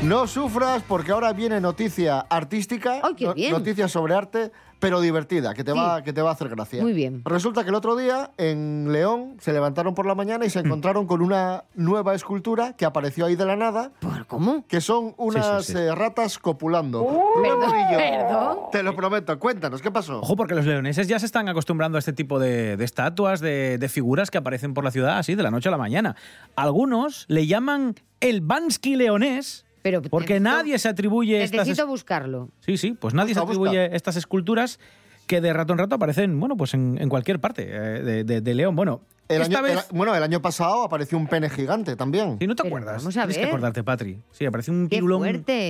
No 0.02 0.26
sufras 0.28 0.82
porque 0.86 1.10
ahora 1.10 1.32
viene 1.32 1.60
noticia 1.60 2.20
artística, 2.20 3.00
¡Ay, 3.02 3.14
qué 3.16 3.26
no- 3.26 3.34
bien! 3.34 3.50
noticia 3.52 3.88
sobre 3.88 4.14
arte, 4.14 4.52
pero 4.78 5.00
divertida, 5.00 5.54
que 5.54 5.64
te, 5.64 5.72
Sí. 5.72 5.76
va, 5.78 6.02
que 6.02 6.12
te 6.12 6.22
va 6.22 6.30
a 6.30 6.32
hacer 6.34 6.48
gracia. 6.48 6.80
Muy 6.80 6.92
bien. 6.92 7.20
Resulta 7.24 7.64
que 7.64 7.70
el 7.70 7.74
otro 7.74 7.96
día 7.96 8.30
en 8.38 8.92
León 8.92 9.36
se 9.40 9.52
levantaron 9.52 9.96
por 9.96 10.06
la 10.06 10.14
mañana 10.14 10.46
y 10.46 10.50
se 10.50 10.60
encontraron 10.64 11.08
con 11.08 11.20
una 11.20 11.64
nueva 11.74 12.14
escultura 12.14 12.74
que 12.74 12.84
apareció 12.84 13.26
ahí 13.26 13.34
de 13.34 13.44
la 13.44 13.56
nada, 13.56 13.90
¿Por 13.98 14.24
cómo? 14.28 14.64
que 14.68 14.80
son 14.80 15.14
unas 15.16 15.66
sí. 15.66 15.76
eh, 15.76 15.92
ratas 15.92 16.38
copulando. 16.38 17.02
Uh, 17.02 17.42
Perdón. 17.42 18.58
Te 18.70 18.84
lo 18.84 18.94
prometo, 18.94 19.36
cuéntanos, 19.40 19.82
¿qué 19.82 19.90
pasó? 19.90 20.20
Ojo, 20.20 20.36
porque 20.36 20.54
los 20.54 20.64
leoneses 20.64 21.08
ya 21.08 21.18
se 21.18 21.26
están 21.26 21.48
acostumbrando 21.48 21.96
a 21.96 21.98
este 21.98 22.12
tipo 22.12 22.38
de, 22.38 22.76
de 22.76 22.84
estatuas, 22.84 23.40
de, 23.40 23.78
de 23.78 23.88
figuras 23.88 24.30
que 24.30 24.38
aparecen 24.38 24.74
por 24.74 24.84
la 24.84 24.92
ciudad 24.92 25.18
así 25.18 25.34
de 25.34 25.42
la 25.42 25.50
noche 25.50 25.68
a 25.68 25.72
la 25.72 25.78
mañana. 25.78 26.14
Algunos 26.54 27.24
le 27.28 27.48
llaman 27.48 27.96
el 28.20 28.42
Bansky 28.42 28.94
leonés 28.94 29.64
Pero 29.82 30.02
porque 30.02 30.40
necesito- 30.40 30.42
nadie 30.56 30.78
se 30.78 30.88
atribuye 30.88 31.42
estas... 31.42 31.60
Necesito 31.66 31.82
es- 31.84 31.88
buscarlo. 31.88 32.50
Sí, 32.60 32.76
sí, 32.76 32.92
pues 32.92 33.14
nadie 33.14 33.34
Busca, 33.34 33.40
se 33.40 33.44
atribuye 33.46 33.96
estas 33.96 34.16
esculturas 34.16 34.78
que 35.26 35.40
de 35.40 35.52
rato 35.52 35.72
en 35.74 35.78
rato 35.78 35.94
aparecen, 35.94 36.38
bueno, 36.40 36.56
pues 36.56 36.72
en, 36.74 36.96
en 37.00 37.08
cualquier 37.08 37.38
parte 37.40 37.64
eh, 37.68 38.02
de, 38.02 38.24
de- 38.24 38.40
de 38.40 38.54
León. 38.54 38.74
Bueno, 38.74 39.02
El 39.28 39.42
esta 39.42 39.58
año, 39.58 39.62
vez... 39.68 39.86
el- 39.90 39.96
bueno, 39.96 40.14
el 40.14 40.22
año 40.22 40.40
pasado 40.40 40.82
apareció 40.84 41.18
un 41.18 41.26
pene 41.26 41.50
gigante 41.50 41.96
también. 41.96 42.38
Si 42.40 42.46
no 42.46 42.54
te 42.54 42.62
Pero 42.62 42.74
acuerdas, 42.76 43.02
vamos 43.02 43.16
a 43.16 43.20
tienes 43.20 43.36
que 43.36 43.42
ver. 43.42 43.48
acordarte, 43.50 43.84
Patri. 43.84 44.18
Sí, 44.30 44.46
apareció 44.46 44.72
un 44.72 44.88
¡Qué 44.88 44.96
pirulón 44.96 45.20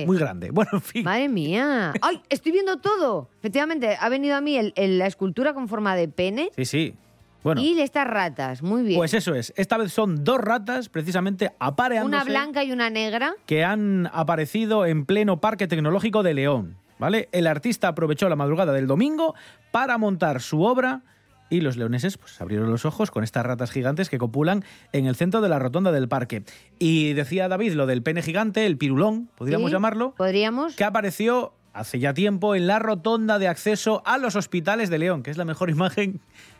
muy 0.05 0.17
grande. 0.17 0.49
Bueno, 0.53 0.69
en 0.73 0.81
fin. 0.81 1.03
Madre 1.03 1.27
mía. 1.27 1.91
¡Ay! 2.01 2.21
Estoy 2.29 2.53
viendo 2.53 2.77
todo. 2.77 3.29
Efectivamente, 3.39 3.97
ha 3.99 4.07
venido 4.07 4.37
a 4.37 4.41
mí 4.41 4.55
el- 4.55 4.71
el- 4.77 4.97
la 4.97 5.07
escultura 5.07 5.53
con 5.53 5.67
forma 5.67 5.93
de 5.97 6.07
pene 6.07 6.51
Sí, 6.55 6.63
sí. 6.63 6.95
Bueno, 7.43 7.61
y 7.61 7.79
estas 7.79 8.05
ratas. 8.07 8.61
Muy 8.61 8.83
bien. 8.83 8.97
pues 8.99 9.13
eso 9.13 9.33
es. 9.33 9.53
Esta 9.55 9.77
vez 9.77 9.93
son 9.93 10.23
dos 10.23 10.39
ratas, 10.39 10.89
precisamente 10.89 11.51
apareándose, 11.59 12.23
una 12.23 12.23
blanca 12.23 12.63
y 12.63 12.71
una 12.71 12.89
negra. 12.89 13.33
que 13.45 13.63
han 13.63 14.09
aparecido 14.13 14.85
en 14.85 15.05
pleno 15.05 15.39
Parque 15.39 15.67
Tecnológico 15.67 16.23
de 16.23 16.33
León. 16.33 16.75
¿Vale? 16.99 17.29
El 17.31 17.47
artista 17.47 17.87
aprovechó 17.87 18.27
la 18.27 18.35
madrugada 18.35 18.73
del 18.73 18.85
domingo 18.85 19.33
para 19.71 19.97
montar 19.97 20.41
su 20.41 20.63
obra 20.63 21.01
y 21.49 21.61
los 21.61 21.77
leoneses 21.77 22.17
pues, 22.17 22.41
abrieron 22.41 22.69
los 22.69 22.83
ojos 22.83 23.09
con 23.09 23.23
estas 23.23 23.45
ratas 23.45 23.71
gigantes 23.71 24.09
que 24.09 24.17
copulan 24.17 24.65
en 24.91 25.05
el 25.05 25.15
centro 25.15 25.39
de 25.39 25.47
la 25.47 25.59
rotonda 25.59 25.93
del 25.93 26.09
parque. 26.09 26.43
Y 26.77 27.13
decía 27.13 27.47
David 27.47 27.71
lo 27.73 27.85
del 27.87 28.03
pene 28.03 28.21
gigante, 28.21 28.65
el 28.65 28.77
pirulón, 28.77 29.29
podríamos 29.37 29.69
¿Sí? 29.69 29.73
llamarlo, 29.73 30.13
¿Podríamos? 30.17 30.75
que 30.75 30.83
apareció 30.83 31.53
hace 31.71 31.99
ya 31.99 32.13
tiempo 32.13 32.53
en 32.53 32.67
la 32.67 32.79
rotonda 32.79 33.39
de 33.39 33.47
acceso 33.47 34.03
a 34.05 34.17
los 34.17 34.35
hospitales 34.35 34.89
de 34.89 34.97
León, 34.97 35.23
que 35.23 35.31
es 35.31 35.37
la 35.37 35.45
mejor 35.45 35.69
imagen 35.69 36.19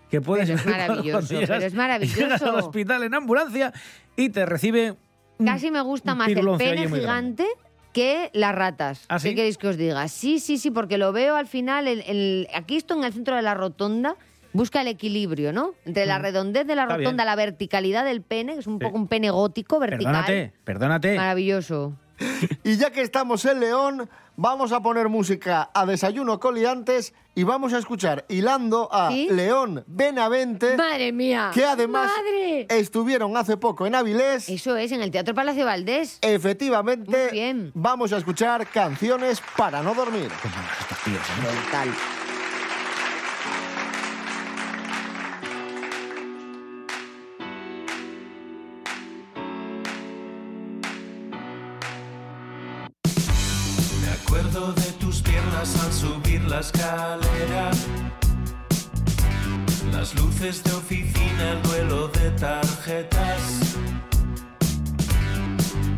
que 0.09 0.21
puedes 0.21 0.47
Pero 0.49 0.59
es 0.59 0.65
maravilloso, 0.65 1.33
llegas- 1.33 1.49
pero 1.49 1.65
es 1.65 1.73
maravilloso. 1.75 2.19
Llegas 2.21 2.41
al 2.41 2.55
hospital 2.55 3.03
en 3.03 3.13
ambulancia 3.13 3.73
y 4.15 4.29
te 4.29 4.45
recibe 4.45 4.95
Casi 5.43 5.71
me 5.71 5.81
gusta 5.81 6.15
más 6.15 6.27
el 6.29 6.45
pene 6.57 6.87
gigante 6.89 7.45
que 7.93 8.29
las 8.33 8.53
ratas. 8.53 9.05
¿Ah, 9.07 9.19
sí? 9.19 9.29
¿Qué 9.29 9.35
queréis 9.35 9.57
que 9.57 9.67
os 9.69 9.77
diga? 9.77 10.07
Sí, 10.09 10.39
sí, 10.39 10.57
sí, 10.57 10.69
porque 10.69 10.97
lo 10.97 11.11
veo 11.13 11.35
al 11.37 11.47
final, 11.47 11.87
el, 11.87 12.01
el- 12.01 12.47
aquí 12.53 12.75
esto 12.75 12.93
en 12.95 13.03
el 13.05 13.13
centro 13.13 13.35
de 13.37 13.41
la 13.41 13.53
rotonda, 13.53 14.15
busca 14.51 14.81
el 14.81 14.87
equilibrio, 14.87 15.53
¿no? 15.53 15.73
Entre 15.85 16.05
la 16.05 16.19
redondez 16.19 16.67
de 16.67 16.75
la 16.75 16.83
Está 16.83 16.97
rotonda, 16.97 17.23
bien. 17.23 17.25
la 17.27 17.35
verticalidad 17.35 18.03
del 18.03 18.21
pene, 18.21 18.53
que 18.55 18.59
es 18.59 18.67
un 18.67 18.79
Sí. 18.79 18.85
poco 18.85 18.97
un 18.97 19.07
pene 19.07 19.29
gótico, 19.31 19.79
vertical. 19.79 20.05
Perdónate, 20.25 20.53
perdónate. 20.65 21.15
Maravilloso. 21.15 21.93
Y 22.65 22.75
ya 22.75 22.91
que 22.91 23.01
estamos 23.01 23.45
en 23.45 23.59
León, 23.61 24.09
vamos 24.41 24.71
a 24.71 24.79
poner 24.79 25.09
música 25.09 25.69
a 25.73 25.85
Desayuno 25.85 26.39
Coliantes 26.39 27.13
y 27.35 27.43
vamos 27.43 27.73
a 27.73 27.77
escuchar 27.77 28.25
hilando 28.29 28.87
a 28.91 29.09
¿Sí? 29.11 29.27
León 29.29 29.83
Benavente, 29.85 30.77
¡Madre 30.77 31.11
mía! 31.11 31.51
que 31.53 31.65
además 31.65 32.09
¡Madre! 32.15 32.65
estuvieron 32.69 33.35
hace 33.35 33.57
poco 33.57 33.85
en 33.85 33.95
Avilés. 33.95 34.47
Eso 34.47 34.77
es, 34.77 34.93
en 34.93 35.01
el 35.01 35.11
Teatro 35.11 35.35
Palacio 35.35 35.65
Valdés. 35.65 36.19
Efectivamente, 36.21 37.11
Muy 37.25 37.31
bien. 37.31 37.71
vamos 37.75 38.13
a 38.13 38.17
escuchar 38.17 38.65
canciones 38.67 39.41
para 39.57 39.83
no 39.83 39.93
dormir. 39.93 40.29
Estos 40.31 40.97
tíos, 41.03 41.19
¿eh? 41.19 42.18
Tus 55.09 55.21
piernas 55.23 55.75
al 55.83 55.91
subir 55.91 56.41
la 56.43 56.59
escalera. 56.59 57.71
Las 59.91 60.13
luces 60.13 60.63
de 60.63 60.71
oficina, 60.71 61.53
el 61.53 61.61
duelo 61.63 62.09
de 62.09 62.29
tarjetas. 62.31 63.41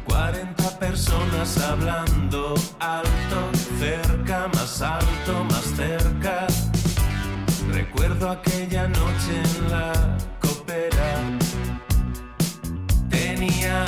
40 0.05 0.79
personas 0.79 1.57
hablando 1.57 2.53
alto, 2.79 3.39
cerca, 3.79 4.49
más 4.53 4.81
alto, 4.81 5.43
más 5.43 5.65
cerca. 5.75 6.47
Recuerdo 7.73 8.29
aquella 8.29 8.87
noche 8.87 9.33
en 9.43 9.71
la 9.71 10.17
copera. 10.39 11.11
Tenía 13.09 13.83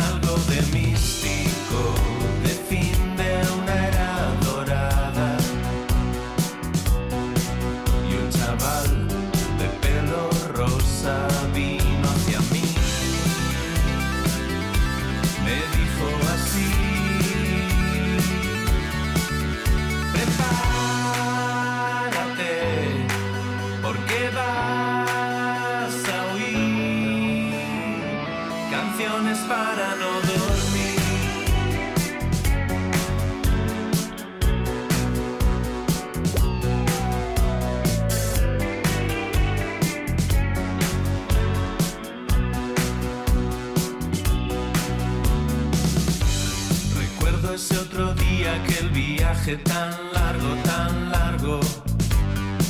tan 49.52 49.92
largo, 50.14 50.56
tan 50.64 51.12
largo. 51.12 51.60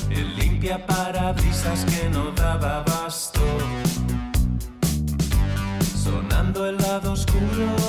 El 0.09 0.35
limpia 0.35 0.83
parabrisas 0.85 1.85
que 1.85 2.09
no 2.09 2.31
daba 2.31 2.77
abasto. 2.79 3.41
Sonando 6.03 6.65
el 6.67 6.77
lado 6.77 7.11
oscuro 7.11 7.82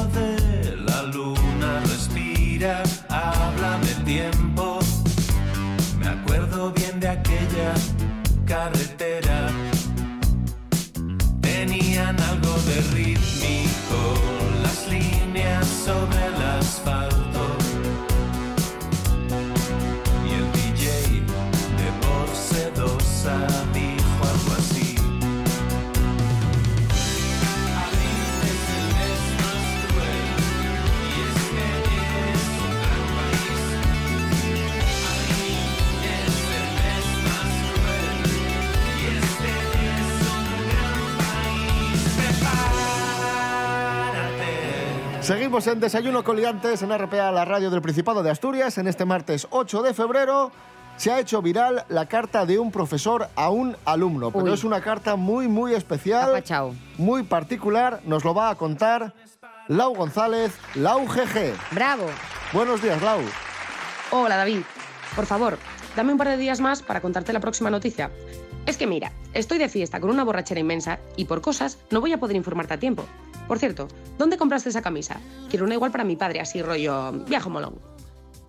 Seguimos 45.24 45.66
en 45.68 45.80
Desayuno 45.80 46.22
Coliantes 46.22 46.82
en 46.82 46.90
RPA, 46.90 47.32
la 47.32 47.46
radio 47.46 47.70
del 47.70 47.80
Principado 47.80 48.22
de 48.22 48.30
Asturias. 48.30 48.76
En 48.76 48.86
este 48.86 49.06
martes 49.06 49.46
8 49.48 49.80
de 49.80 49.94
febrero 49.94 50.52
se 50.98 51.12
ha 51.12 51.18
hecho 51.18 51.40
viral 51.40 51.86
la 51.88 52.04
carta 52.04 52.44
de 52.44 52.58
un 52.58 52.70
profesor 52.70 53.28
a 53.34 53.48
un 53.48 53.74
alumno, 53.86 54.30
pero 54.30 54.44
Uy. 54.44 54.52
es 54.52 54.64
una 54.64 54.82
carta 54.82 55.16
muy, 55.16 55.48
muy 55.48 55.72
especial, 55.72 56.28
Apachao. 56.28 56.74
muy 56.98 57.22
particular. 57.22 58.02
Nos 58.04 58.22
lo 58.22 58.34
va 58.34 58.50
a 58.50 58.56
contar 58.56 59.14
Lau 59.68 59.94
González, 59.94 60.52
Lau 60.74 61.06
GG. 61.06 61.54
¡Bravo! 61.70 62.04
Buenos 62.52 62.82
días, 62.82 63.00
Lau. 63.00 63.20
Hola 64.10 64.36
David, 64.36 64.60
por 65.16 65.24
favor, 65.24 65.56
dame 65.96 66.12
un 66.12 66.18
par 66.18 66.28
de 66.28 66.36
días 66.36 66.60
más 66.60 66.82
para 66.82 67.00
contarte 67.00 67.32
la 67.32 67.40
próxima 67.40 67.70
noticia. 67.70 68.10
Es 68.66 68.76
que 68.76 68.86
mira, 68.86 69.10
estoy 69.32 69.56
de 69.56 69.70
fiesta 69.70 70.00
con 70.00 70.10
una 70.10 70.22
borrachera 70.22 70.60
inmensa 70.60 70.98
y 71.16 71.24
por 71.24 71.40
cosas 71.40 71.78
no 71.90 72.02
voy 72.02 72.12
a 72.12 72.18
poder 72.18 72.36
informarte 72.36 72.74
a 72.74 72.78
tiempo. 72.78 73.06
Por 73.48 73.58
cierto, 73.58 73.88
¿dónde 74.18 74.38
compraste 74.38 74.70
esa 74.70 74.82
camisa? 74.82 75.20
Quiero 75.50 75.66
una 75.66 75.74
igual 75.74 75.90
para 75.90 76.04
mi 76.04 76.16
padre, 76.16 76.40
así 76.40 76.62
rollo 76.62 77.12
viajo 77.28 77.50
molón. 77.50 77.78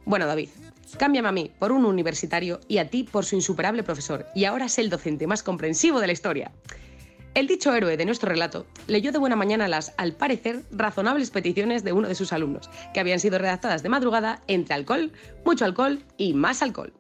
Bueno, 0.05 0.25
David, 0.25 0.49
cámbiame 0.97 1.27
a 1.27 1.33
mí 1.33 1.51
por 1.59 1.71
un 1.71 1.85
universitario 1.85 2.61
y 2.67 2.77
a 2.77 2.89
ti 2.89 3.03
por 3.03 3.25
su 3.25 3.35
insuperable 3.35 3.83
profesor, 3.83 4.25
y 4.33 4.45
ahora 4.45 4.65
es 4.65 4.79
el 4.79 4.89
docente 4.89 5.27
más 5.27 5.43
comprensivo 5.43 5.99
de 5.99 6.07
la 6.07 6.13
historia. 6.13 6.51
El 7.33 7.47
dicho 7.47 7.75
héroe 7.75 7.97
de 7.97 8.05
nuestro 8.05 8.29
relato 8.29 8.65
leyó 8.87 9.11
de 9.11 9.17
buena 9.17 9.35
mañana 9.35 9.67
las, 9.67 9.93
al 9.97 10.13
parecer, 10.13 10.63
razonables 10.71 11.31
peticiones 11.31 11.83
de 11.83 11.91
uno 11.91 12.07
de 12.07 12.15
sus 12.15 12.31
alumnos, 12.31 12.69
que 12.93 13.01
habían 13.01 13.19
sido 13.19 13.37
redactadas 13.37 13.83
de 13.83 13.89
madrugada 13.89 14.41
entre 14.47 14.75
alcohol, 14.75 15.11
mucho 15.43 15.65
alcohol 15.65 16.01
y 16.15 16.33
más 16.33 16.61
alcohol. 16.61 16.93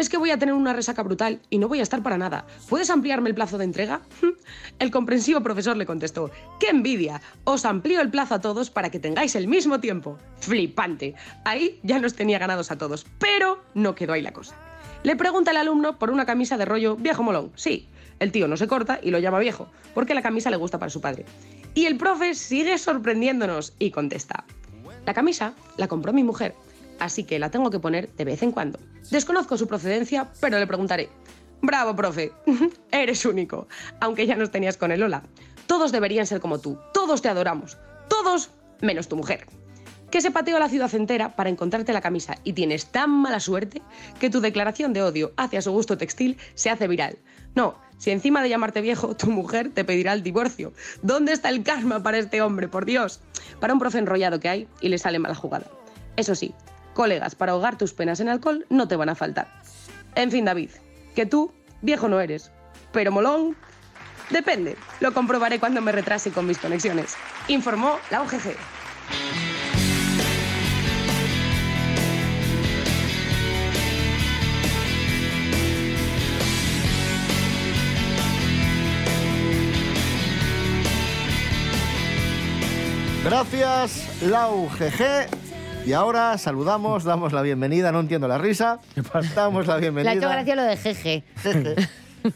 Es 0.00 0.08
que 0.08 0.16
voy 0.16 0.30
a 0.30 0.38
tener 0.38 0.54
una 0.54 0.72
resaca 0.72 1.02
brutal 1.02 1.42
y 1.50 1.58
no 1.58 1.68
voy 1.68 1.80
a 1.80 1.82
estar 1.82 2.02
para 2.02 2.16
nada. 2.16 2.46
¿Puedes 2.70 2.88
ampliarme 2.88 3.28
el 3.28 3.34
plazo 3.34 3.58
de 3.58 3.64
entrega? 3.64 4.00
El 4.78 4.90
comprensivo 4.90 5.42
profesor 5.42 5.76
le 5.76 5.84
contestó, 5.84 6.30
¡qué 6.58 6.68
envidia! 6.70 7.20
Os 7.44 7.66
amplío 7.66 8.00
el 8.00 8.08
plazo 8.08 8.36
a 8.36 8.40
todos 8.40 8.70
para 8.70 8.88
que 8.88 8.98
tengáis 8.98 9.34
el 9.34 9.46
mismo 9.46 9.78
tiempo. 9.78 10.16
Flipante. 10.38 11.14
Ahí 11.44 11.78
ya 11.82 11.98
nos 11.98 12.14
tenía 12.14 12.38
ganados 12.38 12.70
a 12.70 12.78
todos, 12.78 13.04
pero 13.18 13.62
no 13.74 13.94
quedó 13.94 14.14
ahí 14.14 14.22
la 14.22 14.32
cosa. 14.32 14.54
Le 15.02 15.16
pregunta 15.16 15.50
el 15.50 15.58
alumno 15.58 15.98
por 15.98 16.08
una 16.08 16.24
camisa 16.24 16.56
de 16.56 16.64
rollo 16.64 16.96
viejo 16.96 17.22
molón. 17.22 17.52
Sí, 17.54 17.90
el 18.20 18.32
tío 18.32 18.48
no 18.48 18.56
se 18.56 18.68
corta 18.68 19.00
y 19.02 19.10
lo 19.10 19.18
llama 19.18 19.38
viejo, 19.38 19.68
porque 19.92 20.14
la 20.14 20.22
camisa 20.22 20.48
le 20.48 20.56
gusta 20.56 20.78
para 20.78 20.88
su 20.88 21.02
padre. 21.02 21.26
Y 21.74 21.84
el 21.84 21.98
profe 21.98 22.34
sigue 22.34 22.78
sorprendiéndonos 22.78 23.74
y 23.78 23.90
contesta. 23.90 24.46
La 25.04 25.12
camisa 25.12 25.52
la 25.76 25.88
compró 25.88 26.14
mi 26.14 26.24
mujer, 26.24 26.54
así 27.00 27.24
que 27.24 27.38
la 27.38 27.50
tengo 27.50 27.70
que 27.70 27.80
poner 27.80 28.12
de 28.12 28.24
vez 28.24 28.42
en 28.42 28.52
cuando. 28.52 28.78
Desconozco 29.10 29.56
su 29.56 29.66
procedencia, 29.66 30.28
pero 30.40 30.58
le 30.58 30.66
preguntaré. 30.66 31.08
Bravo, 31.62 31.94
profe. 31.94 32.32
Eres 32.92 33.24
único. 33.24 33.66
Aunque 34.00 34.26
ya 34.26 34.36
nos 34.36 34.50
tenías 34.50 34.76
con 34.76 34.92
el 34.92 35.02
hola. 35.02 35.22
Todos 35.66 35.92
deberían 35.92 36.26
ser 36.26 36.40
como 36.40 36.58
tú. 36.58 36.78
Todos 36.94 37.22
te 37.22 37.28
adoramos. 37.28 37.76
Todos 38.08 38.50
menos 38.80 39.08
tu 39.08 39.16
mujer. 39.16 39.46
que 40.10 40.20
se 40.20 40.32
pateó 40.32 40.56
a 40.56 40.60
la 40.60 40.68
ciudad 40.68 40.92
entera 40.94 41.36
para 41.36 41.50
encontrarte 41.50 41.92
la 41.92 42.00
camisa 42.00 42.34
y 42.42 42.52
tienes 42.54 42.86
tan 42.86 43.10
mala 43.10 43.38
suerte 43.38 43.80
que 44.18 44.28
tu 44.28 44.40
declaración 44.40 44.92
de 44.92 45.02
odio 45.02 45.32
hacia 45.36 45.62
su 45.62 45.70
gusto 45.70 45.96
textil 45.96 46.36
se 46.54 46.68
hace 46.68 46.88
viral. 46.88 47.18
No, 47.54 47.78
si 47.98 48.10
encima 48.10 48.42
de 48.42 48.48
llamarte 48.48 48.80
viejo, 48.80 49.14
tu 49.14 49.30
mujer 49.30 49.70
te 49.72 49.84
pedirá 49.84 50.12
el 50.12 50.22
divorcio. 50.22 50.72
¿Dónde 51.02 51.32
está 51.32 51.48
el 51.50 51.62
karma 51.62 52.02
para 52.02 52.18
este 52.18 52.42
hombre, 52.42 52.66
por 52.66 52.86
Dios? 52.86 53.20
Para 53.60 53.72
un 53.72 53.78
profe 53.78 53.98
enrollado 53.98 54.40
que 54.40 54.48
hay 54.48 54.68
y 54.80 54.88
le 54.88 54.98
sale 54.98 55.18
mala 55.18 55.34
jugada. 55.34 55.66
Eso 56.16 56.34
sí, 56.34 56.54
colegas 57.00 57.34
para 57.34 57.52
ahogar 57.52 57.78
tus 57.78 57.94
penas 57.94 58.20
en 58.20 58.28
alcohol 58.28 58.66
no 58.68 58.86
te 58.86 58.94
van 58.94 59.08
a 59.08 59.14
faltar. 59.14 59.48
En 60.16 60.30
fin, 60.30 60.44
David, 60.44 60.68
que 61.14 61.24
tú, 61.24 61.50
viejo 61.80 62.10
no 62.10 62.20
eres, 62.20 62.52
pero 62.92 63.10
molón, 63.10 63.56
depende. 64.28 64.76
Lo 65.00 65.14
comprobaré 65.14 65.58
cuando 65.58 65.80
me 65.80 65.92
retrase 65.92 66.30
con 66.30 66.46
mis 66.46 66.58
conexiones. 66.58 67.16
Informó 67.48 67.98
la 68.10 68.20
UGG. 68.20 68.54
Gracias, 83.24 84.22
Lau 84.22 84.68
GG. 84.68 85.39
Y 85.86 85.92
ahora 85.92 86.36
saludamos, 86.38 87.04
damos 87.04 87.32
la 87.32 87.42
bienvenida, 87.42 87.90
no 87.90 88.00
entiendo 88.00 88.28
la 88.28 88.38
risa. 88.38 88.80
Damos 89.34 89.66
la 89.66 89.78
Le 89.78 89.86
ha 89.86 89.88
hecho 89.88 89.92
bienvenida. 89.94 90.28
gracia 90.28 90.54
lo 90.56 90.62
de 90.62 90.76
jeje. 90.76 91.24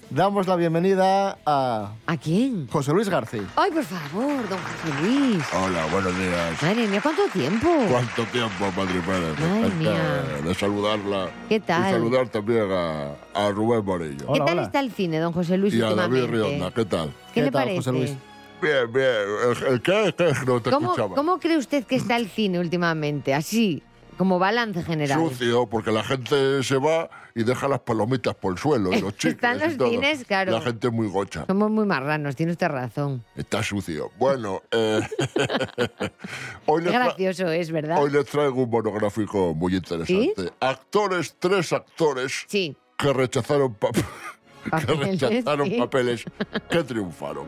Damos 0.08 0.46
la 0.46 0.56
bienvenida 0.56 1.36
a 1.44 1.92
¿A 2.06 2.16
quién? 2.16 2.66
José 2.68 2.92
Luis 2.92 3.10
García. 3.10 3.42
Ay, 3.54 3.70
por 3.70 3.84
favor, 3.84 4.48
don 4.48 4.58
José 4.58 5.02
Luis. 5.02 5.44
Hola, 5.52 5.84
buenos 5.92 6.18
días. 6.18 6.62
Madre 6.62 6.86
mía, 6.88 7.00
¿cuánto 7.02 7.22
tiempo? 7.30 7.68
¿Cuánto 7.90 8.24
tiempo, 8.32 8.72
Madre 8.74 9.00
Pérez? 9.00 9.38
Madre 9.38 9.74
mía. 9.74 10.22
de 10.42 10.54
saludarla. 10.54 11.28
¿Qué 11.50 11.60
tal? 11.60 11.86
Y 11.90 11.92
saludar 11.92 12.28
también 12.30 12.66
a, 12.72 13.10
a 13.34 13.50
Rubén 13.50 13.84
Morillo. 13.84 14.32
¿Qué 14.32 14.40
tal 14.40 14.58
está 14.60 14.80
el 14.80 14.90
cine, 14.90 15.18
don 15.18 15.34
José 15.34 15.58
Luis, 15.58 15.74
Y 15.74 15.82
a 15.82 15.94
David? 15.94 16.24
Rionda, 16.30 16.70
¿qué 16.70 16.86
tal? 16.86 17.12
¿Qué, 17.34 17.42
le 17.42 17.52
parece? 17.52 18.16
Bien, 18.62 18.92
bien. 18.92 19.06
¿El, 19.06 19.66
el 19.74 19.82
qué? 19.82 20.14
¿Qué? 20.16 20.32
No 20.46 20.60
te 20.60 20.70
¿Cómo, 20.70 20.86
escuchaba. 20.92 21.14
¿Cómo 21.14 21.38
cree 21.38 21.56
usted 21.58 21.84
que 21.84 21.96
está 21.96 22.16
el 22.16 22.28
cine 22.28 22.58
últimamente? 22.58 23.34
Así, 23.34 23.82
como 24.16 24.38
balance 24.38 24.82
general. 24.82 25.18
Sucio, 25.20 25.66
porque 25.66 25.90
la 25.92 26.02
gente 26.04 26.62
se 26.62 26.76
va 26.78 27.10
y 27.34 27.42
deja 27.42 27.66
las 27.68 27.80
palomitas 27.80 28.34
por 28.36 28.52
el 28.52 28.58
suelo 28.58 28.92
y 28.92 29.00
los 29.02 29.12
chicles 29.16 29.34
Están 29.34 29.58
los 29.58 29.74
y 29.74 29.76
todo. 29.76 29.90
cines, 29.90 30.24
claro. 30.24 30.52
La 30.52 30.60
gente 30.60 30.86
es 30.86 30.92
muy 30.92 31.08
gocha. 31.08 31.44
Somos 31.46 31.70
muy 31.70 31.84
marranos, 31.84 32.36
tiene 32.36 32.52
usted 32.52 32.68
razón. 32.68 33.24
Está 33.36 33.62
sucio. 33.62 34.10
Bueno, 34.18 34.62
eh, 34.70 35.00
hoy, 36.66 36.84
Qué 36.84 36.90
gracioso 36.90 37.48
es, 37.50 37.70
¿verdad? 37.70 38.00
hoy 38.02 38.10
les 38.10 38.24
traigo 38.26 38.62
un 38.62 38.70
monográfico 38.70 39.52
muy 39.54 39.74
interesante. 39.74 40.52
Actores, 40.60 41.36
tres 41.38 41.72
actores 41.72 42.44
Sí. 42.46 42.76
que 42.96 43.12
rechazaron, 43.12 43.76
pap- 43.78 44.02
que 44.86 44.92
rechazaron 44.94 45.68
sí. 45.68 45.76
papeles 45.78 46.24
que 46.70 46.82
triunfaron. 46.84 47.46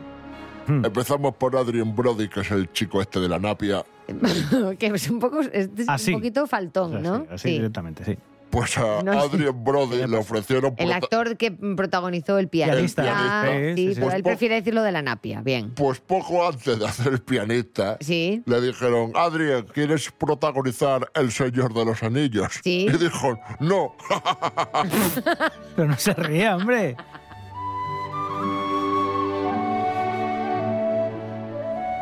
Empezamos 0.69 1.35
por 1.37 1.57
Adrien 1.57 1.95
Brody, 1.95 2.29
que 2.29 2.41
es 2.41 2.51
el 2.51 2.73
chico 2.73 3.01
este 3.01 3.21
de 3.21 3.29
la 3.29 3.39
napia. 3.39 3.85
que 4.79 4.87
es 4.87 5.11
un 5.11 5.19
poco, 5.19 5.41
es 5.41 5.69
Así. 5.89 6.13
un 6.15 6.21
poquito 6.21 6.47
faltón, 6.47 7.03
¿no? 7.03 7.27
Así 7.31 7.51
directamente, 7.51 8.05
sí. 8.05 8.17
Pues 8.49 8.79
a 8.79 9.03
No. 9.03 9.13
Adrien 9.13 9.65
Brody 9.65 10.07
le 10.07 10.17
ofrecieron... 10.17 10.75
El 10.79 10.87
prota- 10.89 10.97
actor 10.97 11.37
que 11.37 11.51
protagonizó 11.51 12.39
el 12.39 12.49
pianista. 12.49 13.03
Pianista. 13.03 13.45
Sí, 13.45 13.75
Sí, 13.75 13.89
sí, 13.89 13.95
pero 14.01 14.11
sí. 14.11 14.17
él 14.17 14.23
prefiere 14.23 14.55
decirlo 14.55 14.83
de 14.85 14.93
la 14.93 15.03
napia. 15.03 15.41
Bien. 15.43 15.73
Pues 15.75 15.99
poco 16.01 16.47
antes 16.47 16.79
de 16.79 16.87
hacer 16.87 17.13
el 17.13 17.21
pianista, 17.21 17.99
Sí. 18.01 18.43
le 18.47 18.61
dijeron, 18.61 19.13
Adrien, 19.17 19.65
¿quieres 19.75 20.11
protagonizar 20.13 21.11
El 21.15 21.33
Señor 21.33 21.75
de 21.75 21.85
los 21.85 22.03
Anillos? 22.05 22.53
Sí. 22.63 22.87
Y 22.89 22.97
dijo, 22.97 23.37
no. 23.61 23.95
Pero 25.77 25.89
no 25.89 25.97
se 25.99 26.15
ría, 26.15 26.57
hombre. 26.57 26.97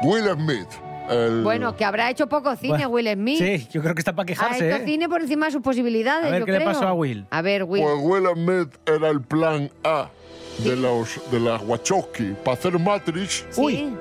Will 0.05 0.25
Smith. 0.35 0.69
El... 1.11 1.43
Bueno, 1.43 1.77
que 1.77 1.85
habrá 1.85 2.11
hecho 2.11 2.27
poco 2.29 2.55
cine 2.57 2.87
Bueno, 2.87 2.89
Will 2.89 3.13
Smith. 3.13 3.39
Sí, 3.39 3.69
yo 3.71 3.83
creo 3.83 3.95
que 3.95 4.01
está 4.01 4.13
para 4.15 4.25
Ha 4.25 4.27
quejarse, 4.27 4.69
hecho 4.69 4.77
¿eh? 4.83 4.85
cine 4.87 5.09
por 5.09 5.21
encima 5.21 5.47
de 5.47 5.53
sus 5.53 5.61
posibilidades, 5.63 6.27
A 6.27 6.31
ver 6.31 6.41
yo 6.41 6.47
qué 6.47 6.53
le 6.53 6.59
creo. 6.59 6.69
pasó 6.73 6.87
a 6.89 6.95
Will. 6.95 7.27
A 7.31 7.43
ver, 7.43 7.65
Will. 7.65 7.83
Pues 7.83 7.97
Will 8.01 8.25
Smith 8.35 8.75
era 8.87 9.11
el 9.11 9.21
plan 9.21 9.71
A 9.85 10.09
de, 10.59 10.77
los, 10.77 11.21
de 11.31 11.41
las 11.41 11.61
Wachowski 11.63 12.35
para 12.45 12.57
hacer 12.57 12.79
Matrix. 12.79 13.45
Sí. 13.51 13.93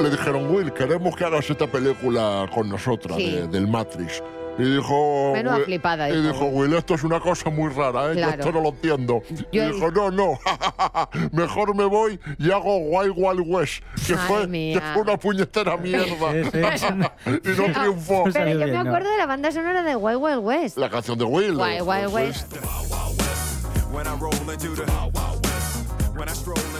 Le 0.00 0.10
dijeron, 0.10 0.54
Will, 0.54 0.72
queremos 0.72 1.14
que 1.16 1.24
hagas 1.24 1.48
esta 1.50 1.66
película 1.66 2.48
con 2.54 2.68
nosotras, 2.68 3.16
Sí. 3.18 3.30
de- 3.32 3.48
del 3.48 3.66
Matrix. 3.66 4.22
Y 4.58 4.62
dijo, 4.76 5.32
Menuda 5.34 5.56
Will- 5.56 5.64
flipada, 5.66 6.08
y 6.08 6.22
dijo 6.22 6.46
Will, 6.46 6.72
esto 6.74 6.94
es 6.94 7.04
una 7.04 7.20
cosa 7.20 7.50
muy 7.50 7.70
rara, 7.72 8.12
¿eh? 8.12 8.16
Yo 8.16 8.28
esto 8.30 8.52
no 8.52 8.60
lo 8.62 8.68
entiendo. 8.70 9.22
Yo- 9.52 9.64
y 9.64 9.72
dijo, 9.72 9.90
no, 9.90 10.10
no, 10.10 10.38
mejor 11.32 11.74
me 11.74 11.84
voy 11.84 12.18
y 12.38 12.50
hago 12.50 12.76
Wild 12.78 13.12
Wild 13.16 13.42
West, 13.46 13.82
que, 14.06 14.14
Ay, 14.14 14.18
fue, 14.26 14.40
que 14.42 14.46
mía. 14.46 14.90
fue 14.94 15.02
una 15.02 15.16
puñetera 15.18 15.76
mierda. 15.76 16.32
Sí, 16.32 16.50
sí, 16.52 16.86
y 17.44 17.48
no 17.60 17.72
triunfó. 17.80 18.24
Pero 18.32 18.50
yo 18.66 18.66
me 18.66 18.78
acuerdo 18.88 19.10
de 19.10 19.18
la 19.18 19.26
banda 19.26 19.52
sonora 19.52 19.82
de 19.82 19.94
Wild 19.96 20.18
Wild 20.22 20.38
West. 20.44 20.78
La 20.78 20.88
canción 20.88 21.18
de 21.18 21.24
Will. 21.24 21.56
Wild 21.56 21.82
Wild 21.82 22.14
West. 22.14 22.54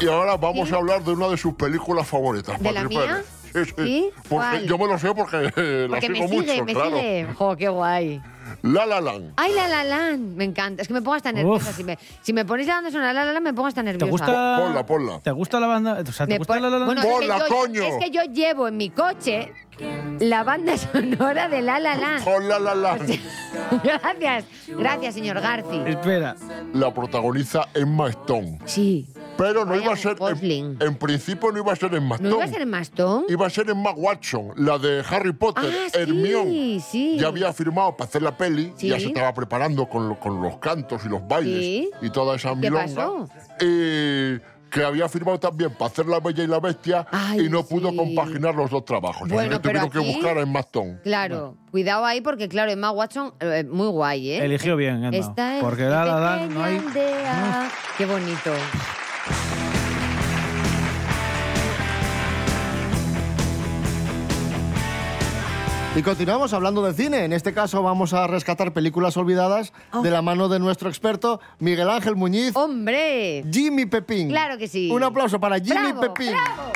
Y 0.01 0.07
ahora 0.09 0.37
vamos 0.37 0.71
a 0.73 0.77
hablar 0.77 1.03
de 1.05 1.13
una 1.13 1.29
de 1.29 1.37
sus 1.37 1.55
películas 1.55 2.07
favoritas. 2.07 2.59
¿De 2.61 2.73
la 2.73 2.81
Patri 2.83 2.97
mía? 2.97 3.07
Pérez. 3.07 3.27
Sí, 3.65 3.65
sí. 3.65 3.73
¿Sí? 3.85 4.11
Porque 4.15 4.29
¿Cuál? 4.29 4.67
yo 4.67 4.79
me 4.79 4.87
lo 4.87 4.99
sé 4.99 5.15
porque 5.15 5.53
eh, 5.57 5.87
la 5.89 5.99
Porque 6.01 6.07
sigo 6.07 6.19
me 6.21 6.29
sigue, 6.29 6.53
mucho, 6.53 6.65
me 6.65 6.73
claro. 6.75 6.97
sigue. 6.99 7.27
Jo, 7.35 7.57
qué 7.57 7.69
guay. 7.69 8.21
La 8.63 8.87
La 8.87 9.01
Land. 9.01 9.33
Ay, 9.37 9.53
La 9.55 9.67
La 9.69 9.85
Land. 9.85 10.37
Me 10.37 10.45
encanta. 10.45 10.81
Es 10.83 10.89
que 10.89 10.95
me 10.95 11.01
pongo 11.03 11.15
hasta 11.15 11.33
nerviosa. 11.33 11.73
Si 11.73 11.83
me, 11.85 11.99
si 12.23 12.33
me 12.33 12.45
ponéis 12.45 12.69
la 12.69 12.75
banda 12.77 12.91
sonora 12.91 13.09
de 13.09 13.15
La 13.15 13.25
La 13.25 13.33
Land, 13.35 13.45
me 13.45 13.53
pongo 13.55 13.69
hasta 13.69 13.81
¿Te 13.83 13.85
nerviosa. 13.87 14.11
gusta? 14.11 14.57
Ponla, 14.61 14.87
ponla. 14.87 15.21
¿Te 15.21 15.31
gusta 15.33 15.59
la 15.61 15.67
banda? 15.67 16.03
O 16.09 16.13
sea, 16.13 16.27
¿te 16.27 16.33
Me 16.35 16.39
gusta 16.39 16.55
pon- 16.55 16.63
la, 16.63 16.71
la, 16.71 16.79
la- 16.79 16.85
Bueno, 16.87 17.01
es 17.01 17.07
que 17.07 17.13
Ponla, 17.13 17.39
yo- 17.39 17.55
coño. 17.57 17.83
Es 17.83 18.05
que 18.05 18.11
yo 18.11 18.23
llevo 18.23 18.69
en 18.69 18.77
mi 18.77 18.91
coche 18.91 19.53
la 20.21 20.45
banda 20.45 20.77
sonora 20.93 21.49
de 21.49 21.61
La 21.63 21.79
La 21.81 21.97
Land. 21.97 22.25
Con 22.25 22.49
La 22.49 22.59
La 22.59 22.75
Land. 22.75 23.11
Gracias. 23.83 24.45
Gracias, 24.69 25.15
señor 25.15 25.41
Garci. 25.41 25.79
Espera. 25.87 26.37
La 26.73 26.93
protagoniza 26.95 27.69
Emma 27.75 28.09
Stone. 28.11 28.59
Sí. 28.65 29.07
Pero 29.37 29.65
no 29.65 29.73
Ryan 29.73 29.85
iba 29.85 29.93
a 29.93 29.97
ser. 29.97 30.17
En, 30.43 30.77
en 30.81 30.95
principio 30.97 31.53
no 31.53 31.59
iba 31.59 31.73
a 31.73 31.77
ser 31.77 31.95
Emma 31.95 32.17
¿No 32.19 32.29
Stone. 32.29 32.35
iba 32.37 32.45
a 32.45 32.49
ser 32.49 32.63
en 32.63 32.71
Mastón? 32.71 33.25
Iba 33.29 33.47
a 33.47 33.51
ser 33.51 33.71
Emma 33.71 33.91
Watson, 33.93 34.53
la 34.57 34.79
de 34.79 35.05
Harry 35.09 35.33
Potter, 35.33 35.65
Ah, 35.67 35.89
sí, 35.93 35.99
Hermione. 35.99 36.81
sí. 36.81 37.17
Ya 37.19 37.29
había 37.29 37.53
firmado 37.53 37.97
para 37.97 38.09
hacer 38.09 38.23
la 38.23 38.37
peli, 38.37 38.73
Sí. 38.77 38.89
ya 38.89 38.99
se 38.99 39.07
estaba 39.07 39.33
preparando 39.35 39.87
con, 39.89 40.15
con 40.17 40.41
los 40.43 40.57
cantos 40.59 41.05
y 41.05 41.09
los 41.09 41.27
bailes 41.27 41.61
Sí. 41.61 41.91
y 42.03 42.11
toda 42.11 42.37
esa 42.37 42.51
¿Qué 42.51 42.57
milonga. 42.57 42.85
pasó? 42.87 43.29
Y 43.61 44.39
que 44.71 44.83
había 44.85 45.09
firmado 45.09 45.39
también 45.39 45.71
para 45.71 45.91
hacer 45.91 46.07
La 46.07 46.19
Bella 46.21 46.43
y 46.43 46.47
la 46.49 46.59
Bestia 46.59 47.07
Ay, 47.11 47.47
y 47.47 47.49
no 47.49 47.63
pudo 47.65 47.91
sí. 47.91 47.97
compaginar 47.97 48.55
los 48.57 48.69
dos 48.69 48.85
trabajos. 48.85 49.29
Bueno, 49.29 49.41
Así 49.43 49.49
que 49.51 49.69
pero 49.69 49.87
tuvieron 49.87 49.91
que 49.91 50.13
buscar 50.15 50.39
a 50.39 50.41
Emma 50.43 50.61
Stone. 50.61 50.99
Claro. 51.05 51.57
Cuidado 51.71 52.05
ahí 52.05 52.21
porque, 52.21 52.49
claro, 52.49 52.71
Emma 52.73 52.91
Watson, 52.91 53.33
eh, 53.41 53.65
muy 53.69 53.87
guay, 53.89 54.31
¿eh? 54.33 54.45
Eligió 54.45 54.77
bien, 54.77 55.05
Emma. 55.05 55.17
Esta 55.17 55.59
es 55.59 55.63
Porque 55.63 55.83
La 55.85 56.05
La 56.05 56.21
Land 56.21 56.53
no 56.53 56.65
hay- 56.65 56.79
aldea. 56.79 57.71
Qué 57.97 58.07
bonito. 58.07 58.51
Y 65.97 66.03
continuamos 66.03 66.53
hablando 66.53 66.83
de 66.83 66.93
cine. 66.93 67.25
En 67.25 67.33
este 67.33 67.55
caso 67.55 67.83
vamos 67.83 68.13
a 68.13 68.27
rescatar 68.27 68.73
películas 68.75 69.17
olvidadas 69.17 69.73
Oh. 69.93 70.03
de 70.03 70.11
la 70.11 70.21
mano 70.21 70.49
de 70.51 70.59
nuestro 70.59 70.91
experto 70.91 71.41
Miguel 71.59 71.89
Ángel 71.89 72.17
Muñiz, 72.17 72.55
¡Hombre! 72.55 73.43
Jimmy 73.51 73.87
Pepín. 73.87 74.29
Claro 74.29 74.59
que 74.59 74.69
sí. 74.69 74.91
Un 74.91 75.03
aplauso 75.03 75.41
para 75.41 75.57
Jimmy 75.59 75.93
¡Bravo, 75.93 76.01
Pepín. 76.03 76.33
bravo! 76.33 76.73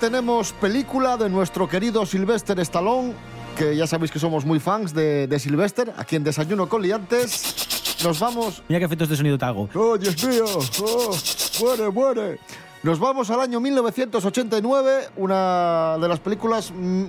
Tenemos 0.00 0.52
película 0.54 1.18
de 1.18 1.28
nuestro 1.28 1.68
querido 1.68 2.06
Sylvester 2.06 2.58
Stallone, 2.60 3.12
que 3.56 3.76
ya 3.76 3.86
sabéis 3.86 4.10
que 4.10 4.18
somos 4.18 4.46
muy 4.46 4.58
fans 4.58 4.94
de, 4.94 5.26
de 5.26 5.38
Sylvester, 5.38 5.92
aquí 5.98 6.16
en 6.16 6.24
Desayuno 6.24 6.68
con 6.68 6.80
Liantes. 6.82 7.98
Nos 8.02 8.18
vamos... 8.18 8.62
Mira 8.66 8.78
qué 8.78 8.86
efectos 8.86 9.10
de 9.10 9.16
sonido 9.16 9.36
te 9.36 9.44
hago. 9.44 9.68
¡Oh, 9.74 9.98
Dios 9.98 10.24
mío! 10.24 10.46
¡Oh, 10.82 11.16
muere, 11.60 11.90
muere! 11.90 12.38
Nos 12.82 12.98
vamos 12.98 13.30
al 13.30 13.40
año 13.40 13.60
1989, 13.60 15.10
una 15.16 15.98
de 16.00 16.08
las 16.08 16.18
películas 16.18 16.72
mm, 16.74 17.04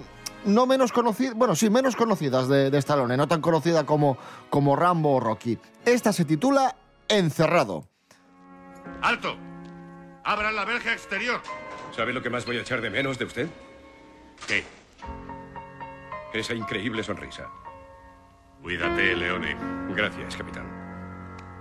no 0.46 0.66
menos 0.66 0.92
conocidas, 0.92 1.34
bueno, 1.36 1.56
sí, 1.56 1.70
menos 1.70 1.96
conocidas 1.96 2.50
de, 2.50 2.70
de 2.70 2.78
Stallone, 2.78 3.16
no 3.16 3.28
tan 3.28 3.40
conocida 3.40 3.86
como, 3.86 4.18
como 4.50 4.76
Rambo 4.76 5.16
o 5.16 5.20
Rocky. 5.22 5.58
Esta 5.86 6.12
se 6.12 6.26
titula 6.26 6.76
Encerrado. 7.08 7.86
¡Alto! 9.02 9.38
¡Abran 10.26 10.56
la 10.56 10.66
verja 10.66 10.92
exterior! 10.92 11.42
¿Sabe 11.96 12.14
lo 12.14 12.22
que 12.22 12.30
más 12.30 12.46
voy 12.46 12.58
a 12.58 12.62
echar 12.62 12.82
de 12.82 12.90
menos 12.90 13.18
de 13.20 13.26
usted? 13.26 13.48
¿Qué? 14.48 14.64
esa 16.34 16.54
increíble 16.54 17.04
sonrisa. 17.04 17.50
Cuídate, 18.62 19.16
Leone. 19.16 19.56
Gracias, 19.94 20.38
capitán. 20.38 20.66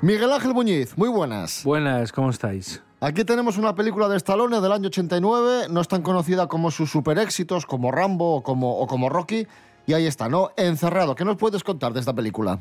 Miguel 0.00 0.32
Ángel 0.32 0.54
Muñiz, 0.54 0.96
muy 0.96 1.08
buenas. 1.08 1.64
Buenas, 1.64 2.12
¿cómo 2.12 2.30
estáis? 2.30 2.80
Aquí 3.00 3.24
tenemos 3.24 3.58
una 3.58 3.74
película 3.74 4.08
de 4.08 4.16
Stallone 4.16 4.60
del 4.60 4.72
año 4.72 4.86
89, 4.86 5.66
no 5.70 5.80
es 5.80 5.88
tan 5.88 6.02
conocida 6.02 6.46
como 6.46 6.70
sus 6.70 6.90
super 6.90 7.18
éxitos, 7.18 7.66
como 7.66 7.90
Rambo 7.90 8.36
o 8.36 8.42
como, 8.42 8.78
o 8.78 8.86
como 8.86 9.08
Rocky, 9.08 9.46
y 9.86 9.92
ahí 9.94 10.06
está, 10.06 10.28
¿no? 10.28 10.50
Encerrado. 10.56 11.14
¿Qué 11.14 11.24
nos 11.24 11.36
puedes 11.36 11.64
contar 11.64 11.92
de 11.92 12.00
esta 12.00 12.14
película? 12.14 12.60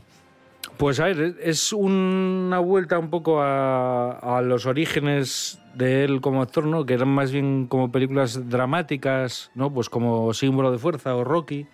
Pues 0.80 0.98
a 1.02 1.06
ver, 1.08 1.36
es 1.44 1.74
una 1.74 2.60
vuelta 2.60 2.98
un 2.98 3.10
poco 3.10 3.42
a, 3.42 4.12
a 4.38 4.42
los 4.42 4.66
orígenes 4.66 5.60
de 5.76 6.06
él 6.06 6.22
como 6.22 6.42
actor, 6.42 6.66
¿no? 6.66 6.86
Que 6.86 6.94
eran 6.94 7.10
más 7.10 7.34
bien 7.34 7.68
como 7.68 7.92
películas 7.92 8.50
dramáticas, 8.50 9.52
¿no? 9.56 9.74
Pues 9.74 9.90
como 9.90 10.34
Símbolo 10.34 10.72
de 10.72 10.78
Fuerza 10.78 11.14
o 11.18 11.26
Rocky. 11.26 11.68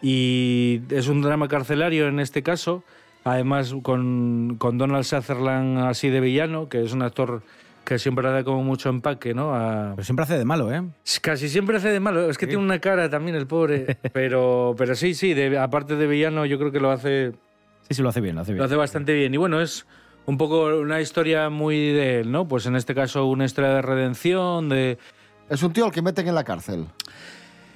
Y 0.00 0.80
es 0.88 1.08
un 1.08 1.20
drama 1.20 1.46
carcelario 1.46 2.08
en 2.08 2.20
este 2.20 2.42
caso, 2.42 2.82
además 3.22 3.74
con, 3.82 4.56
con 4.58 4.78
Donald 4.78 5.04
Sutherland 5.04 5.78
así 5.80 6.08
de 6.08 6.20
villano, 6.20 6.70
que 6.70 6.82
es 6.82 6.94
un 6.94 7.02
actor 7.02 7.42
que 7.84 7.98
siempre 7.98 8.26
da 8.30 8.44
como 8.44 8.64
mucho 8.64 8.88
empaque, 8.88 9.34
¿no? 9.34 9.54
A- 9.54 9.92
Pero 9.94 10.04
siempre 10.04 10.22
hace 10.22 10.38
de 10.38 10.44
malo, 10.46 10.72
¿eh? 10.72 10.82
Casi 11.20 11.50
siempre 11.50 11.76
hace 11.76 11.90
de 11.90 12.00
malo. 12.00 12.30
Es 12.30 12.38
que 12.38 12.46
tiene 12.46 12.62
una 12.62 12.78
cara 12.80 13.10
también 13.10 13.36
el 13.36 13.46
pobre. 13.46 13.98
Pero, 14.14 14.74
pero 14.78 14.94
sí, 14.94 15.12
sí, 15.14 15.34
de- 15.34 15.58
aparte 15.58 15.96
de 15.96 16.06
villano, 16.06 16.46
yo 16.46 16.58
creo 16.58 16.72
que 16.72 16.80
lo 16.80 16.90
hace, 16.90 17.32
Sí, 17.88 17.94
sí, 17.94 18.02
lo 18.02 18.08
hace 18.08 18.20
bien, 18.20 18.36
lo 18.36 18.42
hace 18.42 18.52
lo 18.52 18.56
bien. 18.56 18.66
hace 18.66 18.76
bastante 18.76 19.12
bien. 19.14 19.34
Y 19.34 19.36
bueno, 19.36 19.60
es 19.60 19.86
un 20.26 20.38
poco 20.38 20.66
una 20.78 21.00
historia 21.00 21.50
muy 21.50 21.76
de 21.76 22.20
él, 22.20 22.32
¿no? 22.32 22.46
Pues 22.46 22.66
en 22.66 22.76
este 22.76 22.94
caso 22.94 23.26
una 23.26 23.44
historia 23.44 23.70
de 23.70 23.82
redención, 23.82 24.68
de... 24.68 24.98
Es 25.50 25.62
un 25.62 25.72
tío 25.72 25.84
al 25.84 25.92
que 25.92 26.02
meten 26.02 26.28
en 26.28 26.34
la 26.34 26.44
cárcel. 26.44 26.86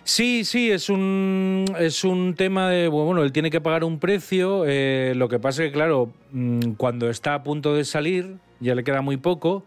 Sí, 0.04 0.44
sí, 0.44 0.70
es 0.70 0.88
un, 0.88 1.64
es 1.80 2.04
un 2.04 2.34
tema 2.34 2.70
de, 2.70 2.86
bueno, 2.86 3.24
él 3.24 3.32
tiene 3.32 3.50
que 3.50 3.60
pagar 3.60 3.82
un 3.82 3.98
precio, 3.98 4.62
eh, 4.64 5.14
lo 5.16 5.28
que 5.28 5.40
pasa 5.40 5.64
es 5.64 5.70
que, 5.70 5.72
claro, 5.72 6.12
mm, 6.30 6.74
cuando 6.76 7.10
está 7.10 7.34
a 7.34 7.42
punto 7.42 7.74
de 7.74 7.84
salir, 7.84 8.36
ya 8.60 8.76
le 8.76 8.84
queda 8.84 9.00
muy 9.00 9.16
poco, 9.16 9.66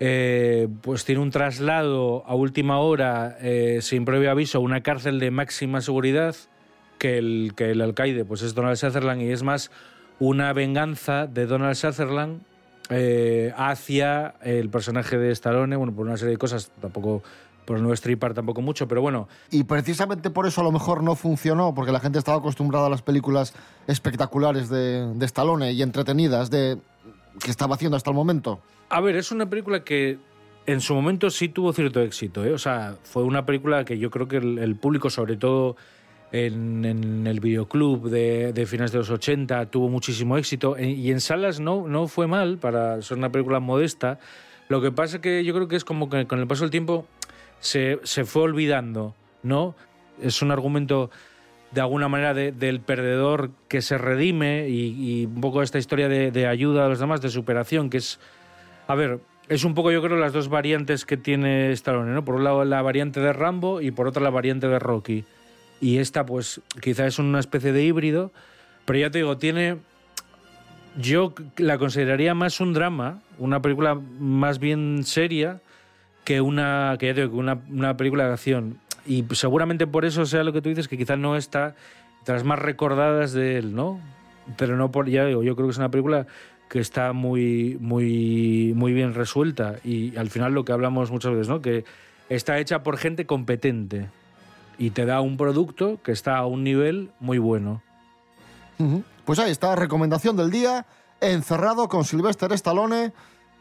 eh, 0.00 0.68
pues 0.80 1.04
tiene 1.04 1.20
un 1.20 1.30
traslado 1.30 2.24
a 2.26 2.34
última 2.34 2.78
hora, 2.78 3.36
eh, 3.42 3.80
sin 3.82 4.06
previo 4.06 4.30
aviso, 4.30 4.56
a 4.56 4.60
una 4.62 4.80
cárcel 4.80 5.20
de 5.20 5.30
máxima 5.30 5.82
seguridad, 5.82 6.34
que 6.98 7.18
el, 7.18 7.52
que 7.56 7.70
el 7.70 7.80
alcaide 7.80 8.24
pues 8.24 8.42
es 8.42 8.54
Donald 8.54 8.76
Sutherland 8.76 9.22
y 9.22 9.30
es 9.30 9.42
más 9.42 9.70
una 10.18 10.52
venganza 10.52 11.26
de 11.26 11.46
Donald 11.46 11.76
Sutherland 11.76 12.42
eh, 12.90 13.52
hacia 13.56 14.34
el 14.42 14.70
personaje 14.70 15.18
de 15.18 15.30
Stallone, 15.32 15.76
bueno, 15.76 15.94
por 15.94 16.06
una 16.06 16.16
serie 16.16 16.32
de 16.32 16.38
cosas, 16.38 16.70
tampoco 16.80 17.22
por 17.66 17.80
no 17.80 17.92
estripar 17.92 18.32
tampoco 18.32 18.62
mucho, 18.62 18.88
pero 18.88 19.02
bueno, 19.02 19.28
Y 19.50 19.64
precisamente 19.64 20.30
por 20.30 20.46
eso 20.46 20.62
a 20.62 20.64
lo 20.64 20.72
mejor 20.72 21.02
no 21.02 21.14
funcionó, 21.14 21.74
porque 21.74 21.92
la 21.92 22.00
gente 22.00 22.18
estaba 22.18 22.38
acostumbrada 22.38 22.86
a 22.86 22.88
las 22.88 23.02
películas 23.02 23.52
espectaculares 23.86 24.70
de, 24.70 25.12
de 25.14 25.26
Stallone 25.26 25.72
y 25.72 25.82
entretenidas 25.82 26.48
de, 26.48 26.78
que 27.44 27.50
estaba 27.50 27.74
haciendo 27.74 27.98
hasta 27.98 28.08
el 28.08 28.16
momento. 28.16 28.60
A 28.88 29.02
ver, 29.02 29.16
es 29.16 29.32
una 29.32 29.50
película 29.50 29.84
que 29.84 30.16
en 30.64 30.80
su 30.80 30.94
momento 30.94 31.28
sí 31.28 31.50
tuvo 31.50 31.74
cierto 31.74 32.00
éxito. 32.00 32.42
¿eh? 32.42 32.54
O 32.54 32.58
sea, 32.58 32.96
fue 33.02 33.22
una 33.22 33.44
película 33.44 33.84
que 33.84 33.98
yo 33.98 34.10
creo 34.10 34.28
que 34.28 34.38
el, 34.38 34.58
el 34.58 34.76
público, 34.76 35.10
sobre 35.10 35.36
todo 35.36 35.76
en, 36.32 36.84
en 36.84 37.26
el 37.26 37.40
videoclub 37.40 38.08
de, 38.10 38.52
de 38.52 38.66
finales 38.66 38.92
de 38.92 38.98
los 38.98 39.10
80, 39.10 39.66
tuvo 39.66 39.88
muchísimo 39.88 40.36
éxito. 40.36 40.76
E- 40.76 40.90
Y 40.90 41.10
en 41.10 41.20
salas 41.20 41.60
no, 41.60 41.88
no 41.88 42.06
fue 42.08 42.26
mal 42.26 42.58
para 42.58 43.00
ser 43.02 43.16
una 43.18 43.30
película 43.32 43.60
modesta. 43.60 44.18
Lo 44.68 44.80
que 44.82 44.92
pasa 44.92 45.20
que 45.20 45.44
yo 45.44 45.54
creo 45.54 45.68
que 45.68 45.76
es 45.76 45.84
como 45.84 46.08
que 46.10 46.26
con 46.26 46.38
el 46.40 46.46
paso 46.46 46.64
del 46.64 46.70
tiempo 46.70 47.06
se, 47.60 47.98
se 48.02 48.24
fue 48.24 48.42
olvidando, 48.42 49.14
¿no? 49.42 49.74
Es 50.22 50.42
un 50.42 50.50
argumento 50.50 51.10
de 51.70 51.80
alguna 51.80 52.08
manera 52.08 52.34
de- 52.34 52.52
del 52.52 52.80
perdedor 52.80 53.50
que 53.68 53.80
se 53.82 53.96
redime 53.98 54.68
y, 54.68 55.22
y 55.22 55.26
un 55.26 55.40
poco 55.40 55.62
esta 55.62 55.78
historia 55.78 56.08
de, 56.08 56.30
de 56.30 56.46
ayuda 56.46 56.86
a 56.86 56.88
los 56.88 56.98
demás, 56.98 57.20
de 57.22 57.28
superación, 57.30 57.88
que 57.90 57.98
es, 57.98 58.18
a 58.86 58.94
ver, 58.94 59.20
es 59.48 59.64
un 59.64 59.74
poco 59.74 59.90
yo 59.90 60.02
creo 60.02 60.18
las 60.18 60.32
dos 60.34 60.48
variantes 60.50 61.06
que 61.06 61.16
tiene 61.16 61.70
Stallone, 61.72 62.12
¿no? 62.12 62.24
Por 62.24 62.34
un 62.34 62.44
lado 62.44 62.64
la 62.66 62.82
variante 62.82 63.20
de 63.20 63.32
Rambo 63.32 63.80
y 63.80 63.90
por 63.90 64.06
otro 64.06 64.22
la 64.22 64.28
variante 64.30 64.68
de 64.68 64.78
Rocky. 64.78 65.24
Y 65.80 65.98
esta 65.98 66.26
pues 66.26 66.60
quizá 66.80 67.06
es 67.06 67.18
una 67.18 67.40
especie 67.40 67.72
de 67.72 67.82
híbrido, 67.84 68.32
pero 68.84 68.98
ya 68.98 69.10
te 69.10 69.18
digo, 69.18 69.38
tiene... 69.38 69.78
Yo 70.96 71.32
la 71.58 71.78
consideraría 71.78 72.34
más 72.34 72.60
un 72.60 72.72
drama, 72.72 73.22
una 73.38 73.62
película 73.62 73.94
más 73.94 74.58
bien 74.58 75.04
seria 75.04 75.60
que 76.24 76.40
una, 76.40 76.96
que 76.98 77.06
ya 77.06 77.14
te 77.14 77.20
digo, 77.22 77.38
una, 77.38 77.60
una 77.70 77.96
película 77.96 78.26
de 78.26 78.32
acción. 78.32 78.80
Y 79.06 79.24
seguramente 79.32 79.86
por 79.86 80.04
eso 80.04 80.26
sea 80.26 80.42
lo 80.42 80.52
que 80.52 80.60
tú 80.60 80.70
dices, 80.70 80.88
que 80.88 80.98
quizás 80.98 81.18
no 81.18 81.36
está 81.36 81.76
entre 82.18 82.34
las 82.34 82.44
más 82.44 82.58
recordadas 82.58 83.32
de 83.32 83.58
él, 83.58 83.74
¿no? 83.74 84.00
Pero 84.56 84.76
no 84.76 84.90
por, 84.90 85.08
ya 85.08 85.24
digo, 85.24 85.42
yo 85.42 85.54
creo 85.54 85.68
que 85.68 85.72
es 85.72 85.78
una 85.78 85.90
película 85.90 86.26
que 86.68 86.80
está 86.80 87.12
muy, 87.12 87.78
muy, 87.80 88.72
muy 88.74 88.92
bien 88.92 89.14
resuelta. 89.14 89.76
Y 89.84 90.16
al 90.16 90.30
final 90.30 90.52
lo 90.52 90.64
que 90.64 90.72
hablamos 90.72 91.10
muchas 91.10 91.32
veces, 91.32 91.48
¿no? 91.48 91.62
Que 91.62 91.84
está 92.28 92.58
hecha 92.58 92.82
por 92.82 92.98
gente 92.98 93.24
competente. 93.24 94.08
Y 94.78 94.90
te 94.90 95.04
da 95.04 95.20
un 95.20 95.36
producto 95.36 96.00
que 96.02 96.12
está 96.12 96.38
a 96.38 96.46
un 96.46 96.62
nivel 96.62 97.10
muy 97.20 97.38
bueno. 97.38 97.82
Pues 99.24 99.40
ahí 99.40 99.50
está, 99.50 99.74
recomendación 99.74 100.36
del 100.36 100.50
día, 100.50 100.86
Encerrado 101.20 101.88
con 101.88 102.04
Sylvester 102.04 102.52
Stallone, 102.52 103.12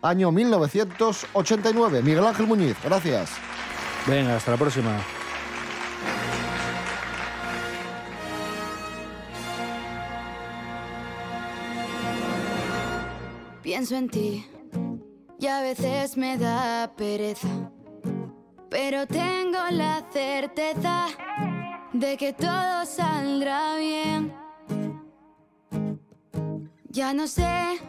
año 0.03 0.31
1989. 0.31 2.03
Miguel 2.03 2.25
Ángel 2.25 2.45
Muñiz, 2.45 2.77
gracias. 2.83 3.31
Venga, 4.05 4.35
hasta 4.35 4.51
la 4.51 4.57
próxima. 4.57 4.95
Pienso 13.63 13.95
en 13.95 14.09
ti 14.09 14.45
y 15.39 15.47
a 15.47 15.61
veces 15.61 16.15
me 16.15 16.37
da 16.37 16.93
pereza, 16.95 17.71
pero 18.69 19.07
tengo 19.07 19.59
la 19.71 20.03
certeza 20.11 21.07
de 21.93 22.17
que 22.17 22.33
todo 22.33 22.85
saldrá 22.85 23.75
bien. 23.77 24.33
Ya 26.89 27.13
no 27.13 27.27
sé 27.27 27.79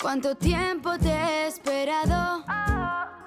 cuánto 0.00 0.34
tiempo 0.34 0.98
te 0.98 1.10
he 1.10 1.46
esperado 1.46 2.44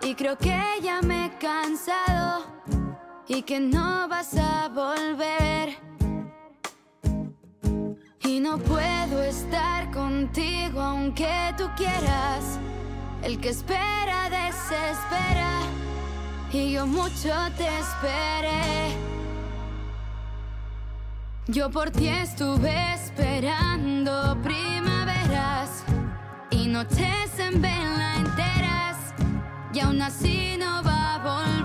y 0.01 0.13
creo 0.15 0.37
que 0.37 0.61
ya 0.81 1.01
me 1.01 1.25
he 1.25 1.37
cansado 1.37 2.45
y 3.27 3.41
que 3.41 3.59
no 3.59 4.07
vas 4.07 4.35
a 4.37 4.69
volver. 4.69 5.77
Y 8.23 8.39
no 8.39 8.57
puedo 8.57 9.23
estar 9.23 9.89
contigo 9.91 10.81
aunque 10.81 11.53
tú 11.57 11.69
quieras. 11.75 12.59
El 13.23 13.39
que 13.39 13.49
espera 13.49 14.29
desespera. 14.29 15.61
Y 16.51 16.71
yo 16.71 16.87
mucho 16.87 17.33
te 17.57 17.67
esperé. 17.79 18.95
Yo 21.47 21.69
por 21.69 21.91
ti 21.91 22.07
estuve 22.07 22.93
esperando 22.93 24.37
primaveras 24.41 25.83
y 26.49 26.67
noches 26.67 27.39
en 27.39 27.61
vela 27.61 28.15
enteras. 28.17 28.97
Y 29.73 29.79
aún 29.79 30.01
así 30.01 30.55
no 30.57 30.83
va 30.83 31.15
a 31.15 31.17
volver. 31.19 31.56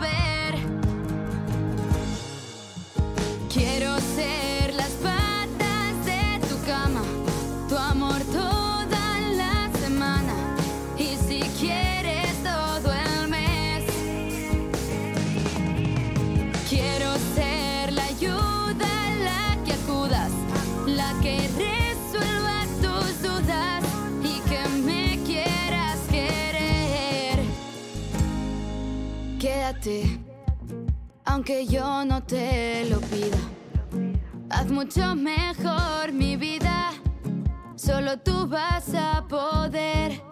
Aunque 31.24 31.66
yo 31.66 32.04
no 32.04 32.22
te 32.22 32.88
lo 32.88 33.00
pida. 33.00 33.38
Haz 34.48 34.70
mucho 34.70 35.16
mejor 35.16 36.12
mi 36.12 36.36
vida, 36.36 36.92
solo 37.74 38.16
tú 38.18 38.46
vas 38.46 38.94
a 38.94 39.24
poder. 39.28 40.22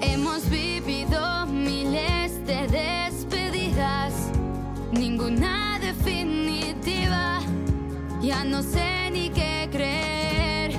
Hemos 0.00 0.48
vivido 0.48 1.44
miles 1.46 2.46
de 2.46 2.68
despedidas, 2.68 4.30
ninguna 4.92 5.80
definitiva, 5.80 7.40
ya 8.20 8.44
no 8.44 8.62
sé 8.62 9.10
ni 9.10 9.28
qué 9.28 9.68
creer. 9.72 10.70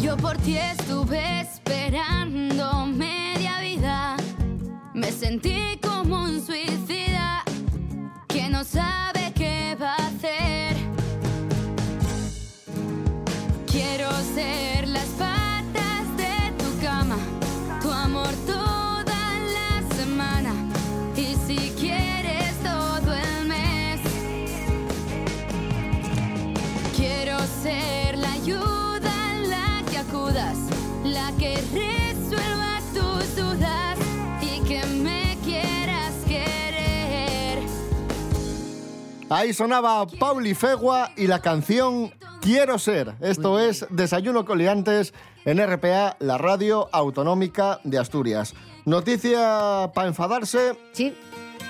Yo 0.00 0.16
por 0.16 0.36
ti 0.38 0.56
estuve 0.56 1.42
esperando 1.42 2.27
sentí 5.18 5.76
como 5.82 6.22
un 6.22 6.40
suicida 6.40 7.42
que 8.28 8.48
no 8.48 8.62
sabe. 8.62 9.17
Ahí 39.30 39.52
sonaba 39.52 40.06
Pauli 40.06 40.54
Fegua 40.54 41.10
y 41.16 41.26
la 41.26 41.40
canción 41.40 42.12
Quiero 42.40 42.78
ser. 42.78 43.14
Esto 43.20 43.58
es 43.58 43.86
Desayuno 43.90 44.44
Coliantes 44.44 45.12
en 45.44 45.58
RPA, 45.64 46.16
la 46.20 46.38
radio 46.38 46.88
autonómica 46.92 47.80
de 47.84 47.98
Asturias. 47.98 48.54
Noticia 48.86 49.90
para 49.94 50.08
enfadarse. 50.08 50.78
Sí. 50.92 51.14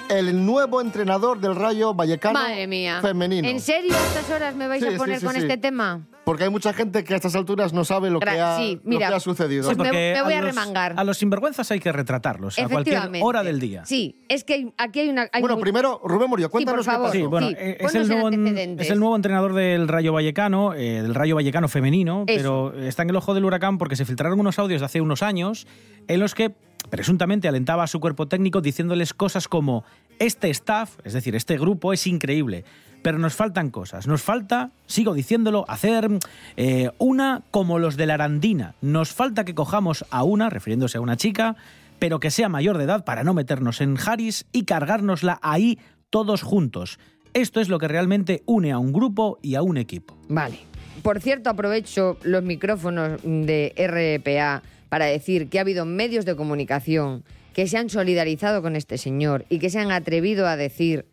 El 0.08 0.46
nuevo 0.46 0.80
entrenador 0.80 1.40
del 1.40 1.54
Rayo 1.56 1.94
Vallecano 1.94 2.38
Madre 2.38 2.66
mía. 2.66 3.00
femenino. 3.02 3.46
¿En 3.48 3.60
serio 3.60 3.94
a 3.94 4.06
estas 4.06 4.30
horas 4.30 4.54
me 4.54 4.68
vais 4.68 4.82
Sí, 4.82 4.94
a 4.94 4.96
poner 4.96 5.20
sí, 5.20 5.26
con 5.26 5.36
este 5.36 5.56
tema? 5.56 6.06
Porque 6.28 6.44
hay 6.44 6.50
mucha 6.50 6.74
gente 6.74 7.04
que 7.04 7.14
a 7.14 7.16
estas 7.16 7.34
alturas 7.34 7.72
no 7.72 7.84
sabe 7.86 8.10
lo, 8.10 8.20
que 8.20 8.28
ha, 8.28 8.58
sí, 8.58 8.78
lo 8.84 8.90
mira, 8.90 9.08
que 9.08 9.14
ha 9.14 9.20
sucedido. 9.20 9.64
pues 9.64 9.78
me- 9.78 9.84
Porque 9.84 10.12
me 10.14 10.22
voy 10.22 10.34
a 10.34 10.42
los- 10.42 10.54
remangar. 10.54 10.92
A 10.94 11.02
los 11.02 11.16
sinvergüenzas 11.16 11.70
hay 11.70 11.80
que 11.80 11.90
retratarlos 11.90 12.58
a 12.58 12.68
cualquier 12.68 13.00
hora 13.22 13.42
del 13.42 13.58
día. 13.58 13.86
Sí, 13.86 14.20
es 14.28 14.44
que 14.44 14.70
aquí 14.76 15.00
hay 15.00 15.08
una... 15.08 15.26
hay 15.32 15.40
Bueno, 15.40 15.56
primero, 15.58 16.02
Rubén 16.04 16.28
Murillo, 16.28 16.50
cuéntanos 16.50 16.84
por 16.84 16.94
favor. 16.94 17.10
qué 17.12 17.16
Sí, 17.16 17.22
pasó. 17.24 17.30
bueno, 17.30 17.48
Sí, 17.48 17.54
eh, 17.58 17.78
es, 17.80 17.94
el 17.94 18.08
nuevo, 18.08 18.26
antecedentes. 18.26 18.86
es 18.86 18.92
el 18.92 18.98
nuevo 19.00 19.16
entrenador 19.16 19.54
del 19.54 19.88
Rayo 19.88 20.12
Vallecano, 20.12 20.74
eh, 20.74 21.00
del 21.00 21.14
Rayo 21.14 21.34
Vallecano 21.34 21.66
femenino, 21.68 22.24
Eso. 22.26 22.36
pero 22.74 22.82
está 22.86 23.04
en 23.04 23.08
el 23.08 23.16
ojo 23.16 23.32
del 23.32 23.46
huracán 23.46 23.78
porque 23.78 23.96
se 23.96 24.04
filtraron 24.04 24.38
unos 24.38 24.58
audios 24.58 24.82
de 24.82 24.84
hace 24.84 25.00
unos 25.00 25.22
años 25.22 25.66
en 26.08 26.20
los 26.20 26.34
que 26.34 26.52
presuntamente 26.90 27.48
alentaba 27.48 27.84
a 27.84 27.86
su 27.86 28.00
cuerpo 28.00 28.28
técnico 28.28 28.60
diciéndoles 28.60 29.14
cosas 29.14 29.48
como 29.48 29.84
este 30.18 30.50
staff, 30.50 30.98
es 31.04 31.12
decir, 31.12 31.34
este 31.36 31.56
grupo 31.58 31.92
es 31.92 32.06
increíble, 32.06 32.64
pero 33.02 33.18
nos 33.18 33.34
faltan 33.34 33.70
cosas. 33.70 34.06
Nos 34.06 34.22
falta, 34.22 34.70
sigo 34.86 35.14
diciéndolo, 35.14 35.64
hacer 35.68 36.08
eh, 36.56 36.90
una 36.98 37.42
como 37.50 37.78
los 37.78 37.96
de 37.96 38.06
la 38.06 38.14
Arandina. 38.14 38.74
Nos 38.80 39.12
falta 39.12 39.44
que 39.44 39.54
cojamos 39.54 40.04
a 40.10 40.24
una, 40.24 40.50
refiriéndose 40.50 40.98
a 40.98 41.00
una 41.00 41.16
chica, 41.16 41.56
pero 41.98 42.20
que 42.20 42.30
sea 42.30 42.48
mayor 42.48 42.78
de 42.78 42.84
edad 42.84 43.04
para 43.04 43.24
no 43.24 43.34
meternos 43.34 43.80
en 43.80 43.96
Haris 43.98 44.46
y 44.52 44.64
cargárnosla 44.64 45.38
ahí 45.42 45.78
todos 46.10 46.42
juntos. 46.42 46.98
Esto 47.34 47.60
es 47.60 47.68
lo 47.68 47.78
que 47.78 47.88
realmente 47.88 48.42
une 48.46 48.72
a 48.72 48.78
un 48.78 48.92
grupo 48.92 49.38
y 49.42 49.54
a 49.54 49.62
un 49.62 49.76
equipo. 49.76 50.16
Vale. 50.28 50.58
Por 51.02 51.20
cierto, 51.20 51.50
aprovecho 51.50 52.18
los 52.22 52.42
micrófonos 52.42 53.20
de 53.22 53.72
RPA 53.76 54.62
para 54.88 55.06
decir 55.06 55.48
que 55.48 55.58
ha 55.58 55.62
habido 55.62 55.84
medios 55.84 56.24
de 56.24 56.34
comunicación 56.34 57.24
que 57.52 57.66
se 57.66 57.76
han 57.76 57.90
solidarizado 57.90 58.62
con 58.62 58.76
este 58.76 58.98
señor 58.98 59.44
y 59.48 59.58
que 59.58 59.70
se 59.70 59.78
han 59.78 59.90
atrevido 59.90 60.46
a 60.46 60.56
decir 60.56 61.06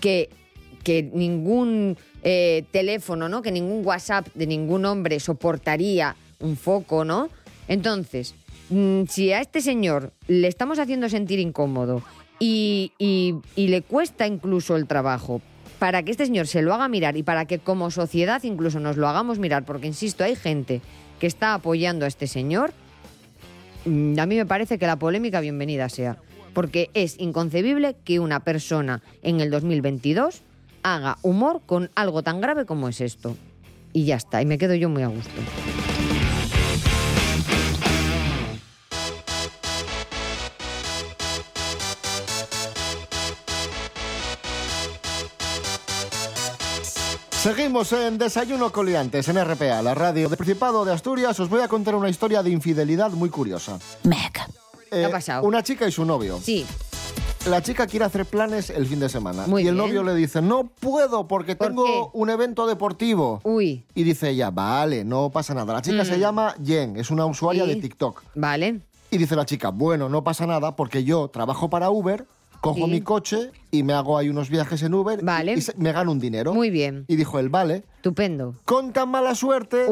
que, 0.00 0.30
que 0.82 1.02
ningún 1.12 1.96
eh, 2.22 2.64
teléfono, 2.70 3.28
¿no? 3.28 3.42
que 3.42 3.52
ningún 3.52 3.84
WhatsApp 3.84 4.28
de 4.34 4.46
ningún 4.46 4.84
hombre 4.84 5.20
soportaría 5.20 6.16
un 6.40 6.56
foco, 6.56 7.04
¿no? 7.04 7.28
Entonces, 7.68 8.34
mm, 8.70 9.04
si 9.08 9.32
a 9.32 9.40
este 9.40 9.60
señor 9.60 10.12
le 10.26 10.48
estamos 10.48 10.78
haciendo 10.78 11.08
sentir 11.08 11.38
incómodo 11.38 12.02
y, 12.38 12.92
le 13.56 13.82
cuesta 13.82 14.26
incluso 14.26 14.76
el 14.76 14.86
trabajo, 14.86 15.40
para 15.78 16.02
que 16.02 16.10
este 16.10 16.26
señor 16.26 16.46
se 16.46 16.62
lo 16.62 16.74
haga 16.74 16.88
mirar 16.88 17.16
y 17.16 17.22
para 17.22 17.44
que 17.44 17.58
como 17.58 17.90
sociedad 17.90 18.42
incluso 18.42 18.80
nos 18.80 18.96
lo 18.96 19.08
hagamos 19.08 19.38
mirar, 19.38 19.64
porque 19.64 19.86
insisto, 19.86 20.24
hay 20.24 20.36
gente 20.36 20.80
que 21.18 21.26
está 21.26 21.54
apoyando 21.54 22.04
a 22.04 22.08
este 22.08 22.26
señor, 22.26 22.72
mm, 23.84 24.18
a 24.18 24.26
mí 24.26 24.36
me 24.36 24.46
parece 24.46 24.78
que 24.78 24.86
la 24.86 24.96
polémica 24.96 25.40
bienvenida 25.40 25.88
sea, 25.88 26.18
porque 26.52 26.90
es 26.94 27.18
inconcebible 27.18 27.96
que 28.04 28.20
una 28.20 28.40
persona 28.40 29.02
en 29.22 29.40
el 29.40 29.50
2022 29.50 30.42
haga 30.82 31.18
humor 31.22 31.62
con 31.66 31.90
algo 31.94 32.22
tan 32.22 32.40
grave 32.40 32.66
como 32.66 32.88
es 32.88 33.00
esto. 33.00 33.36
Y 33.92 34.06
ya 34.06 34.16
está, 34.16 34.40
y 34.42 34.46
me 34.46 34.58
quedo 34.58 34.74
yo 34.74 34.88
muy 34.88 35.02
a 35.02 35.08
gusto. 35.08 35.30
Seguimos 47.42 47.92
en 47.92 48.18
Desayuno 48.18 48.70
Coliantes 48.70 49.26
en 49.26 49.44
RPA, 49.44 49.82
la 49.82 49.96
radio 49.96 50.28
del 50.28 50.36
Principado 50.36 50.84
de 50.84 50.92
Asturias. 50.92 51.40
Os 51.40 51.48
voy 51.48 51.60
a 51.60 51.66
contar 51.66 51.96
una 51.96 52.08
historia 52.08 52.40
de 52.40 52.50
infidelidad 52.50 53.10
muy 53.10 53.30
curiosa. 53.30 53.80
Meg. 54.04 54.38
Eh, 54.92 55.06
ha 55.06 55.10
pasado? 55.10 55.42
Una 55.42 55.60
chica 55.64 55.88
y 55.88 55.90
su 55.90 56.04
novio. 56.04 56.38
Sí. 56.40 56.64
La 57.48 57.60
chica 57.60 57.88
quiere 57.88 58.04
hacer 58.04 58.24
planes 58.24 58.70
el 58.70 58.86
fin 58.86 59.00
de 59.00 59.08
semana. 59.08 59.46
Muy 59.48 59.64
y 59.64 59.66
el 59.68 59.74
bien. 59.74 59.84
novio 59.86 60.04
le 60.04 60.14
dice, 60.14 60.40
no 60.40 60.68
puedo 60.68 61.26
porque 61.26 61.56
¿Por 61.56 61.68
tengo 61.68 61.84
qué? 61.84 62.02
un 62.12 62.30
evento 62.30 62.68
deportivo. 62.68 63.40
Uy. 63.42 63.84
Y 63.96 64.04
dice 64.04 64.30
ella, 64.30 64.50
vale, 64.52 65.04
no 65.04 65.30
pasa 65.30 65.52
nada. 65.52 65.72
La 65.74 65.82
chica 65.82 66.04
Mm. 66.04 66.06
se 66.06 66.18
llama 66.20 66.54
Jen, 66.64 66.96
es 66.96 67.10
una 67.10 67.26
usuaria 67.26 67.64
Sí. 67.64 67.70
de 67.74 67.76
TikTok. 67.80 68.22
Vale. 68.36 68.80
Y 69.10 69.18
dice 69.18 69.34
la 69.34 69.44
chica, 69.44 69.70
bueno, 69.70 70.08
no 70.08 70.22
pasa 70.22 70.46
nada 70.46 70.76
porque 70.76 71.02
yo 71.02 71.28
trabajo 71.28 71.68
para 71.68 71.90
Uber, 71.90 72.26
cojo 72.60 72.84
Sí. 72.84 72.90
mi 72.90 73.00
coche 73.00 73.50
y 73.72 73.82
me 73.82 73.92
hago 73.92 74.16
ahí 74.16 74.28
unos 74.28 74.48
viajes 74.48 74.80
en 74.84 74.94
Uber 74.94 75.18
y- 75.20 75.58
y, 75.58 75.62
me 75.78 75.90
gano 75.92 76.12
un 76.12 76.20
dinero. 76.20 76.54
Muy 76.54 76.70
bien. 76.70 77.04
Y 77.08 77.16
dijo 77.16 77.40
él, 77.40 77.48
vale. 77.48 77.82
Estupendo. 77.96 78.54
Con 78.64 78.92
tan 78.92 79.08
mala 79.10 79.34
suerte 79.34 79.86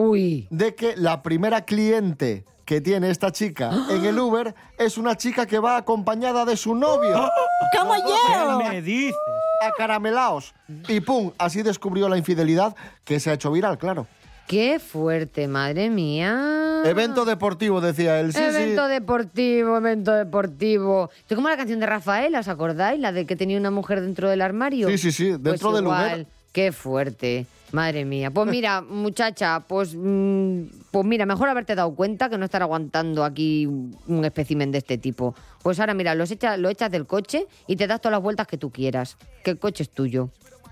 de 0.50 0.74
que 0.76 0.96
la 0.96 1.22
primera 1.24 1.64
cliente 1.64 2.44
que 2.70 2.80
tiene 2.80 3.10
esta 3.10 3.32
chica 3.32 3.72
en 3.90 4.04
el 4.04 4.16
Uber 4.16 4.54
es 4.78 4.96
una 4.96 5.16
chica 5.16 5.44
que 5.44 5.58
va 5.58 5.76
acompañada 5.76 6.44
de 6.44 6.56
su 6.56 6.76
novio. 6.76 7.28
¡Como 7.76 7.96
yo! 7.96 8.14
¿Qué 8.28 8.68
me 8.68 8.80
dices? 8.80 9.16
Acaramelaos. 9.60 10.54
Y 10.86 11.00
pum, 11.00 11.32
así 11.36 11.62
descubrió 11.62 12.08
la 12.08 12.16
infidelidad 12.16 12.76
que 13.02 13.18
se 13.18 13.28
ha 13.28 13.32
hecho 13.32 13.50
viral, 13.50 13.76
claro. 13.76 14.06
Qué 14.46 14.78
fuerte, 14.78 15.48
madre 15.48 15.90
mía. 15.90 16.82
Evento 16.84 17.24
deportivo, 17.24 17.80
decía 17.80 18.20
él. 18.20 18.32
Sí, 18.32 18.40
evento 18.40 18.86
sí. 18.86 18.92
deportivo, 18.92 19.76
evento 19.76 20.12
deportivo. 20.12 21.10
Esto 21.18 21.34
como 21.34 21.48
la 21.48 21.56
canción 21.56 21.80
de 21.80 21.86
Rafael, 21.86 22.36
¿os 22.36 22.46
acordáis? 22.46 23.00
La 23.00 23.10
de 23.10 23.26
que 23.26 23.34
tenía 23.34 23.58
una 23.58 23.72
mujer 23.72 24.00
dentro 24.00 24.30
del 24.30 24.42
armario. 24.42 24.88
Sí, 24.90 24.96
sí, 24.96 25.10
sí, 25.10 25.30
dentro 25.30 25.70
Pues 25.70 25.74
del 25.74 25.84
igual. 25.86 26.28
Qué 26.52 26.72
fuerte. 26.72 27.46
Madre 27.72 28.04
mía. 28.04 28.30
Pues 28.30 28.48
mira, 28.50 28.80
muchacha, 28.82 29.60
pues, 29.60 29.94
mm, 29.96 30.62
pues 30.90 31.04
mira, 31.06 31.24
mejor 31.26 31.48
haberte 31.48 31.74
dado 31.74 31.94
cuenta 31.94 32.28
que 32.28 32.38
no 32.38 32.44
estar 32.44 32.62
aguantando 32.62 33.24
aquí 33.24 33.66
un 33.66 34.24
espécimen 34.24 34.72
de 34.72 34.78
este 34.78 34.98
tipo. 34.98 35.34
Pues 35.62 35.78
ahora 35.78 35.94
mira, 35.94 36.14
los 36.14 36.30
echa- 36.30 36.56
lo 36.56 36.68
echas 36.68 36.90
del 36.90 37.06
coche 37.06 37.46
y 37.66 37.76
te 37.76 37.86
das 37.86 38.00
todas 38.00 38.12
las 38.12 38.22
vueltas 38.22 38.46
que 38.46 38.56
tú 38.58 38.70
quieras. 38.70 39.16
Que 39.44 39.52
el 39.52 39.58
coche 39.58 39.84
es 39.84 39.90
tuyo. 39.90 40.30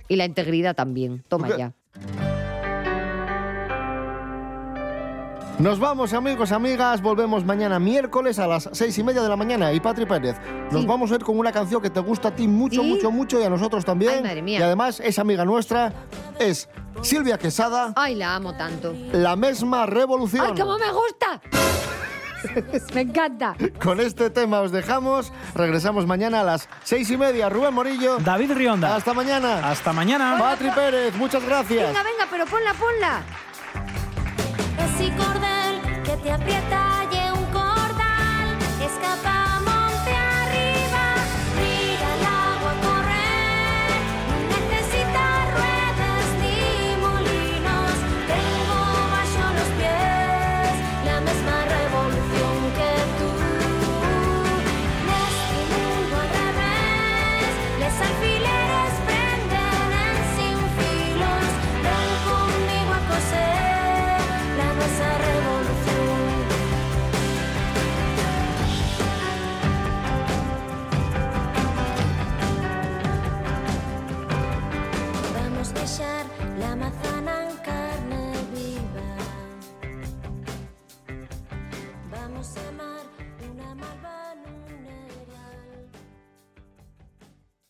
Y 0.09 0.17
la 0.17 0.25
integridad 0.25 0.75
también. 0.75 1.23
Toma 1.29 1.57
ya. 1.57 1.73
Nos 5.59 5.81
vamos, 5.81 6.13
amigos, 6.13 6.53
amigas. 6.53 7.03
Volvemos 7.03 7.45
mañana 7.45 7.81
miércoles 7.81 8.39
a 8.39 8.47
las 8.47 8.69
seis 8.73 8.97
y 8.97 9.03
media 9.03 9.23
de 9.23 9.29
la 9.29 9.35
mañana. 9.35 9.73
Y 9.73 9.81
Patri 9.81 10.07
Pérez, 10.07 10.37
nos 10.71 10.87
vamos 10.87 11.11
a 11.11 11.17
ir 11.17 11.25
con 11.25 11.37
una 11.37 11.51
canción 11.51 11.83
que 11.83 11.91
te 11.91 11.99
gusta 11.99 12.29
a 12.29 12.31
ti 12.31 12.47
mucho, 12.47 12.85
mucho, 12.85 13.11
mucho 13.11 13.41
y 13.41 13.43
a 13.45 13.51
nosotros 13.51 13.85
también. 13.85 14.13
Ay, 14.19 14.23
madre 14.23 14.43
mía. 14.43 14.61
Y 14.61 14.63
además 14.63 15.01
es 15.01 15.19
amiga 15.19 15.45
nuestra, 15.45 15.93
es 16.39 16.69
Silvia 17.03 17.39
Quesada, 17.39 17.93
Ay, 17.97 18.15
la 18.15 18.37
amo 18.37 18.57
tanto. 18.57 18.95
la 19.13 19.35
misma 19.35 19.85
revolución. 19.87 20.47
¡Ay, 20.47 20.61
cómo 20.61 20.79
me 20.79 20.93
gusta! 20.93 21.41
me 22.95 23.01
encanta. 23.01 23.57
Con 23.83 23.99
este 23.99 24.31
tema 24.31 24.61
os 24.61 24.71
dejamos. 24.71 25.33
Regresamos 25.57 26.07
mañana 26.07 26.43
a 26.43 26.45
las 26.45 26.69
seis 26.85 27.11
y 27.11 27.17
media. 27.17 27.49
Rubén 27.49 27.75
Morillo. 27.75 28.19
David 28.19 28.53
Rionda. 28.53 28.95
Hasta 28.95 29.13
mañana. 29.13 29.69
Hasta 29.69 29.93
mañana. 29.93 30.37
Patri 30.39 30.71
Pérez, 30.71 31.17
muchas 31.17 31.45
gracias. 31.45 31.89
Venga, 31.89 32.05
venga, 32.05 32.29
pero 32.31 32.47
ponla, 32.47 32.75
ponla. 32.75 33.23
Ese 34.79 35.11
cordel 35.17 36.03
que 36.05 36.17
te 36.23 36.31
aprieta 36.31 37.05
y 37.11 37.31
un 37.37 37.45
cordal 37.47 38.49
escapa 38.81 39.48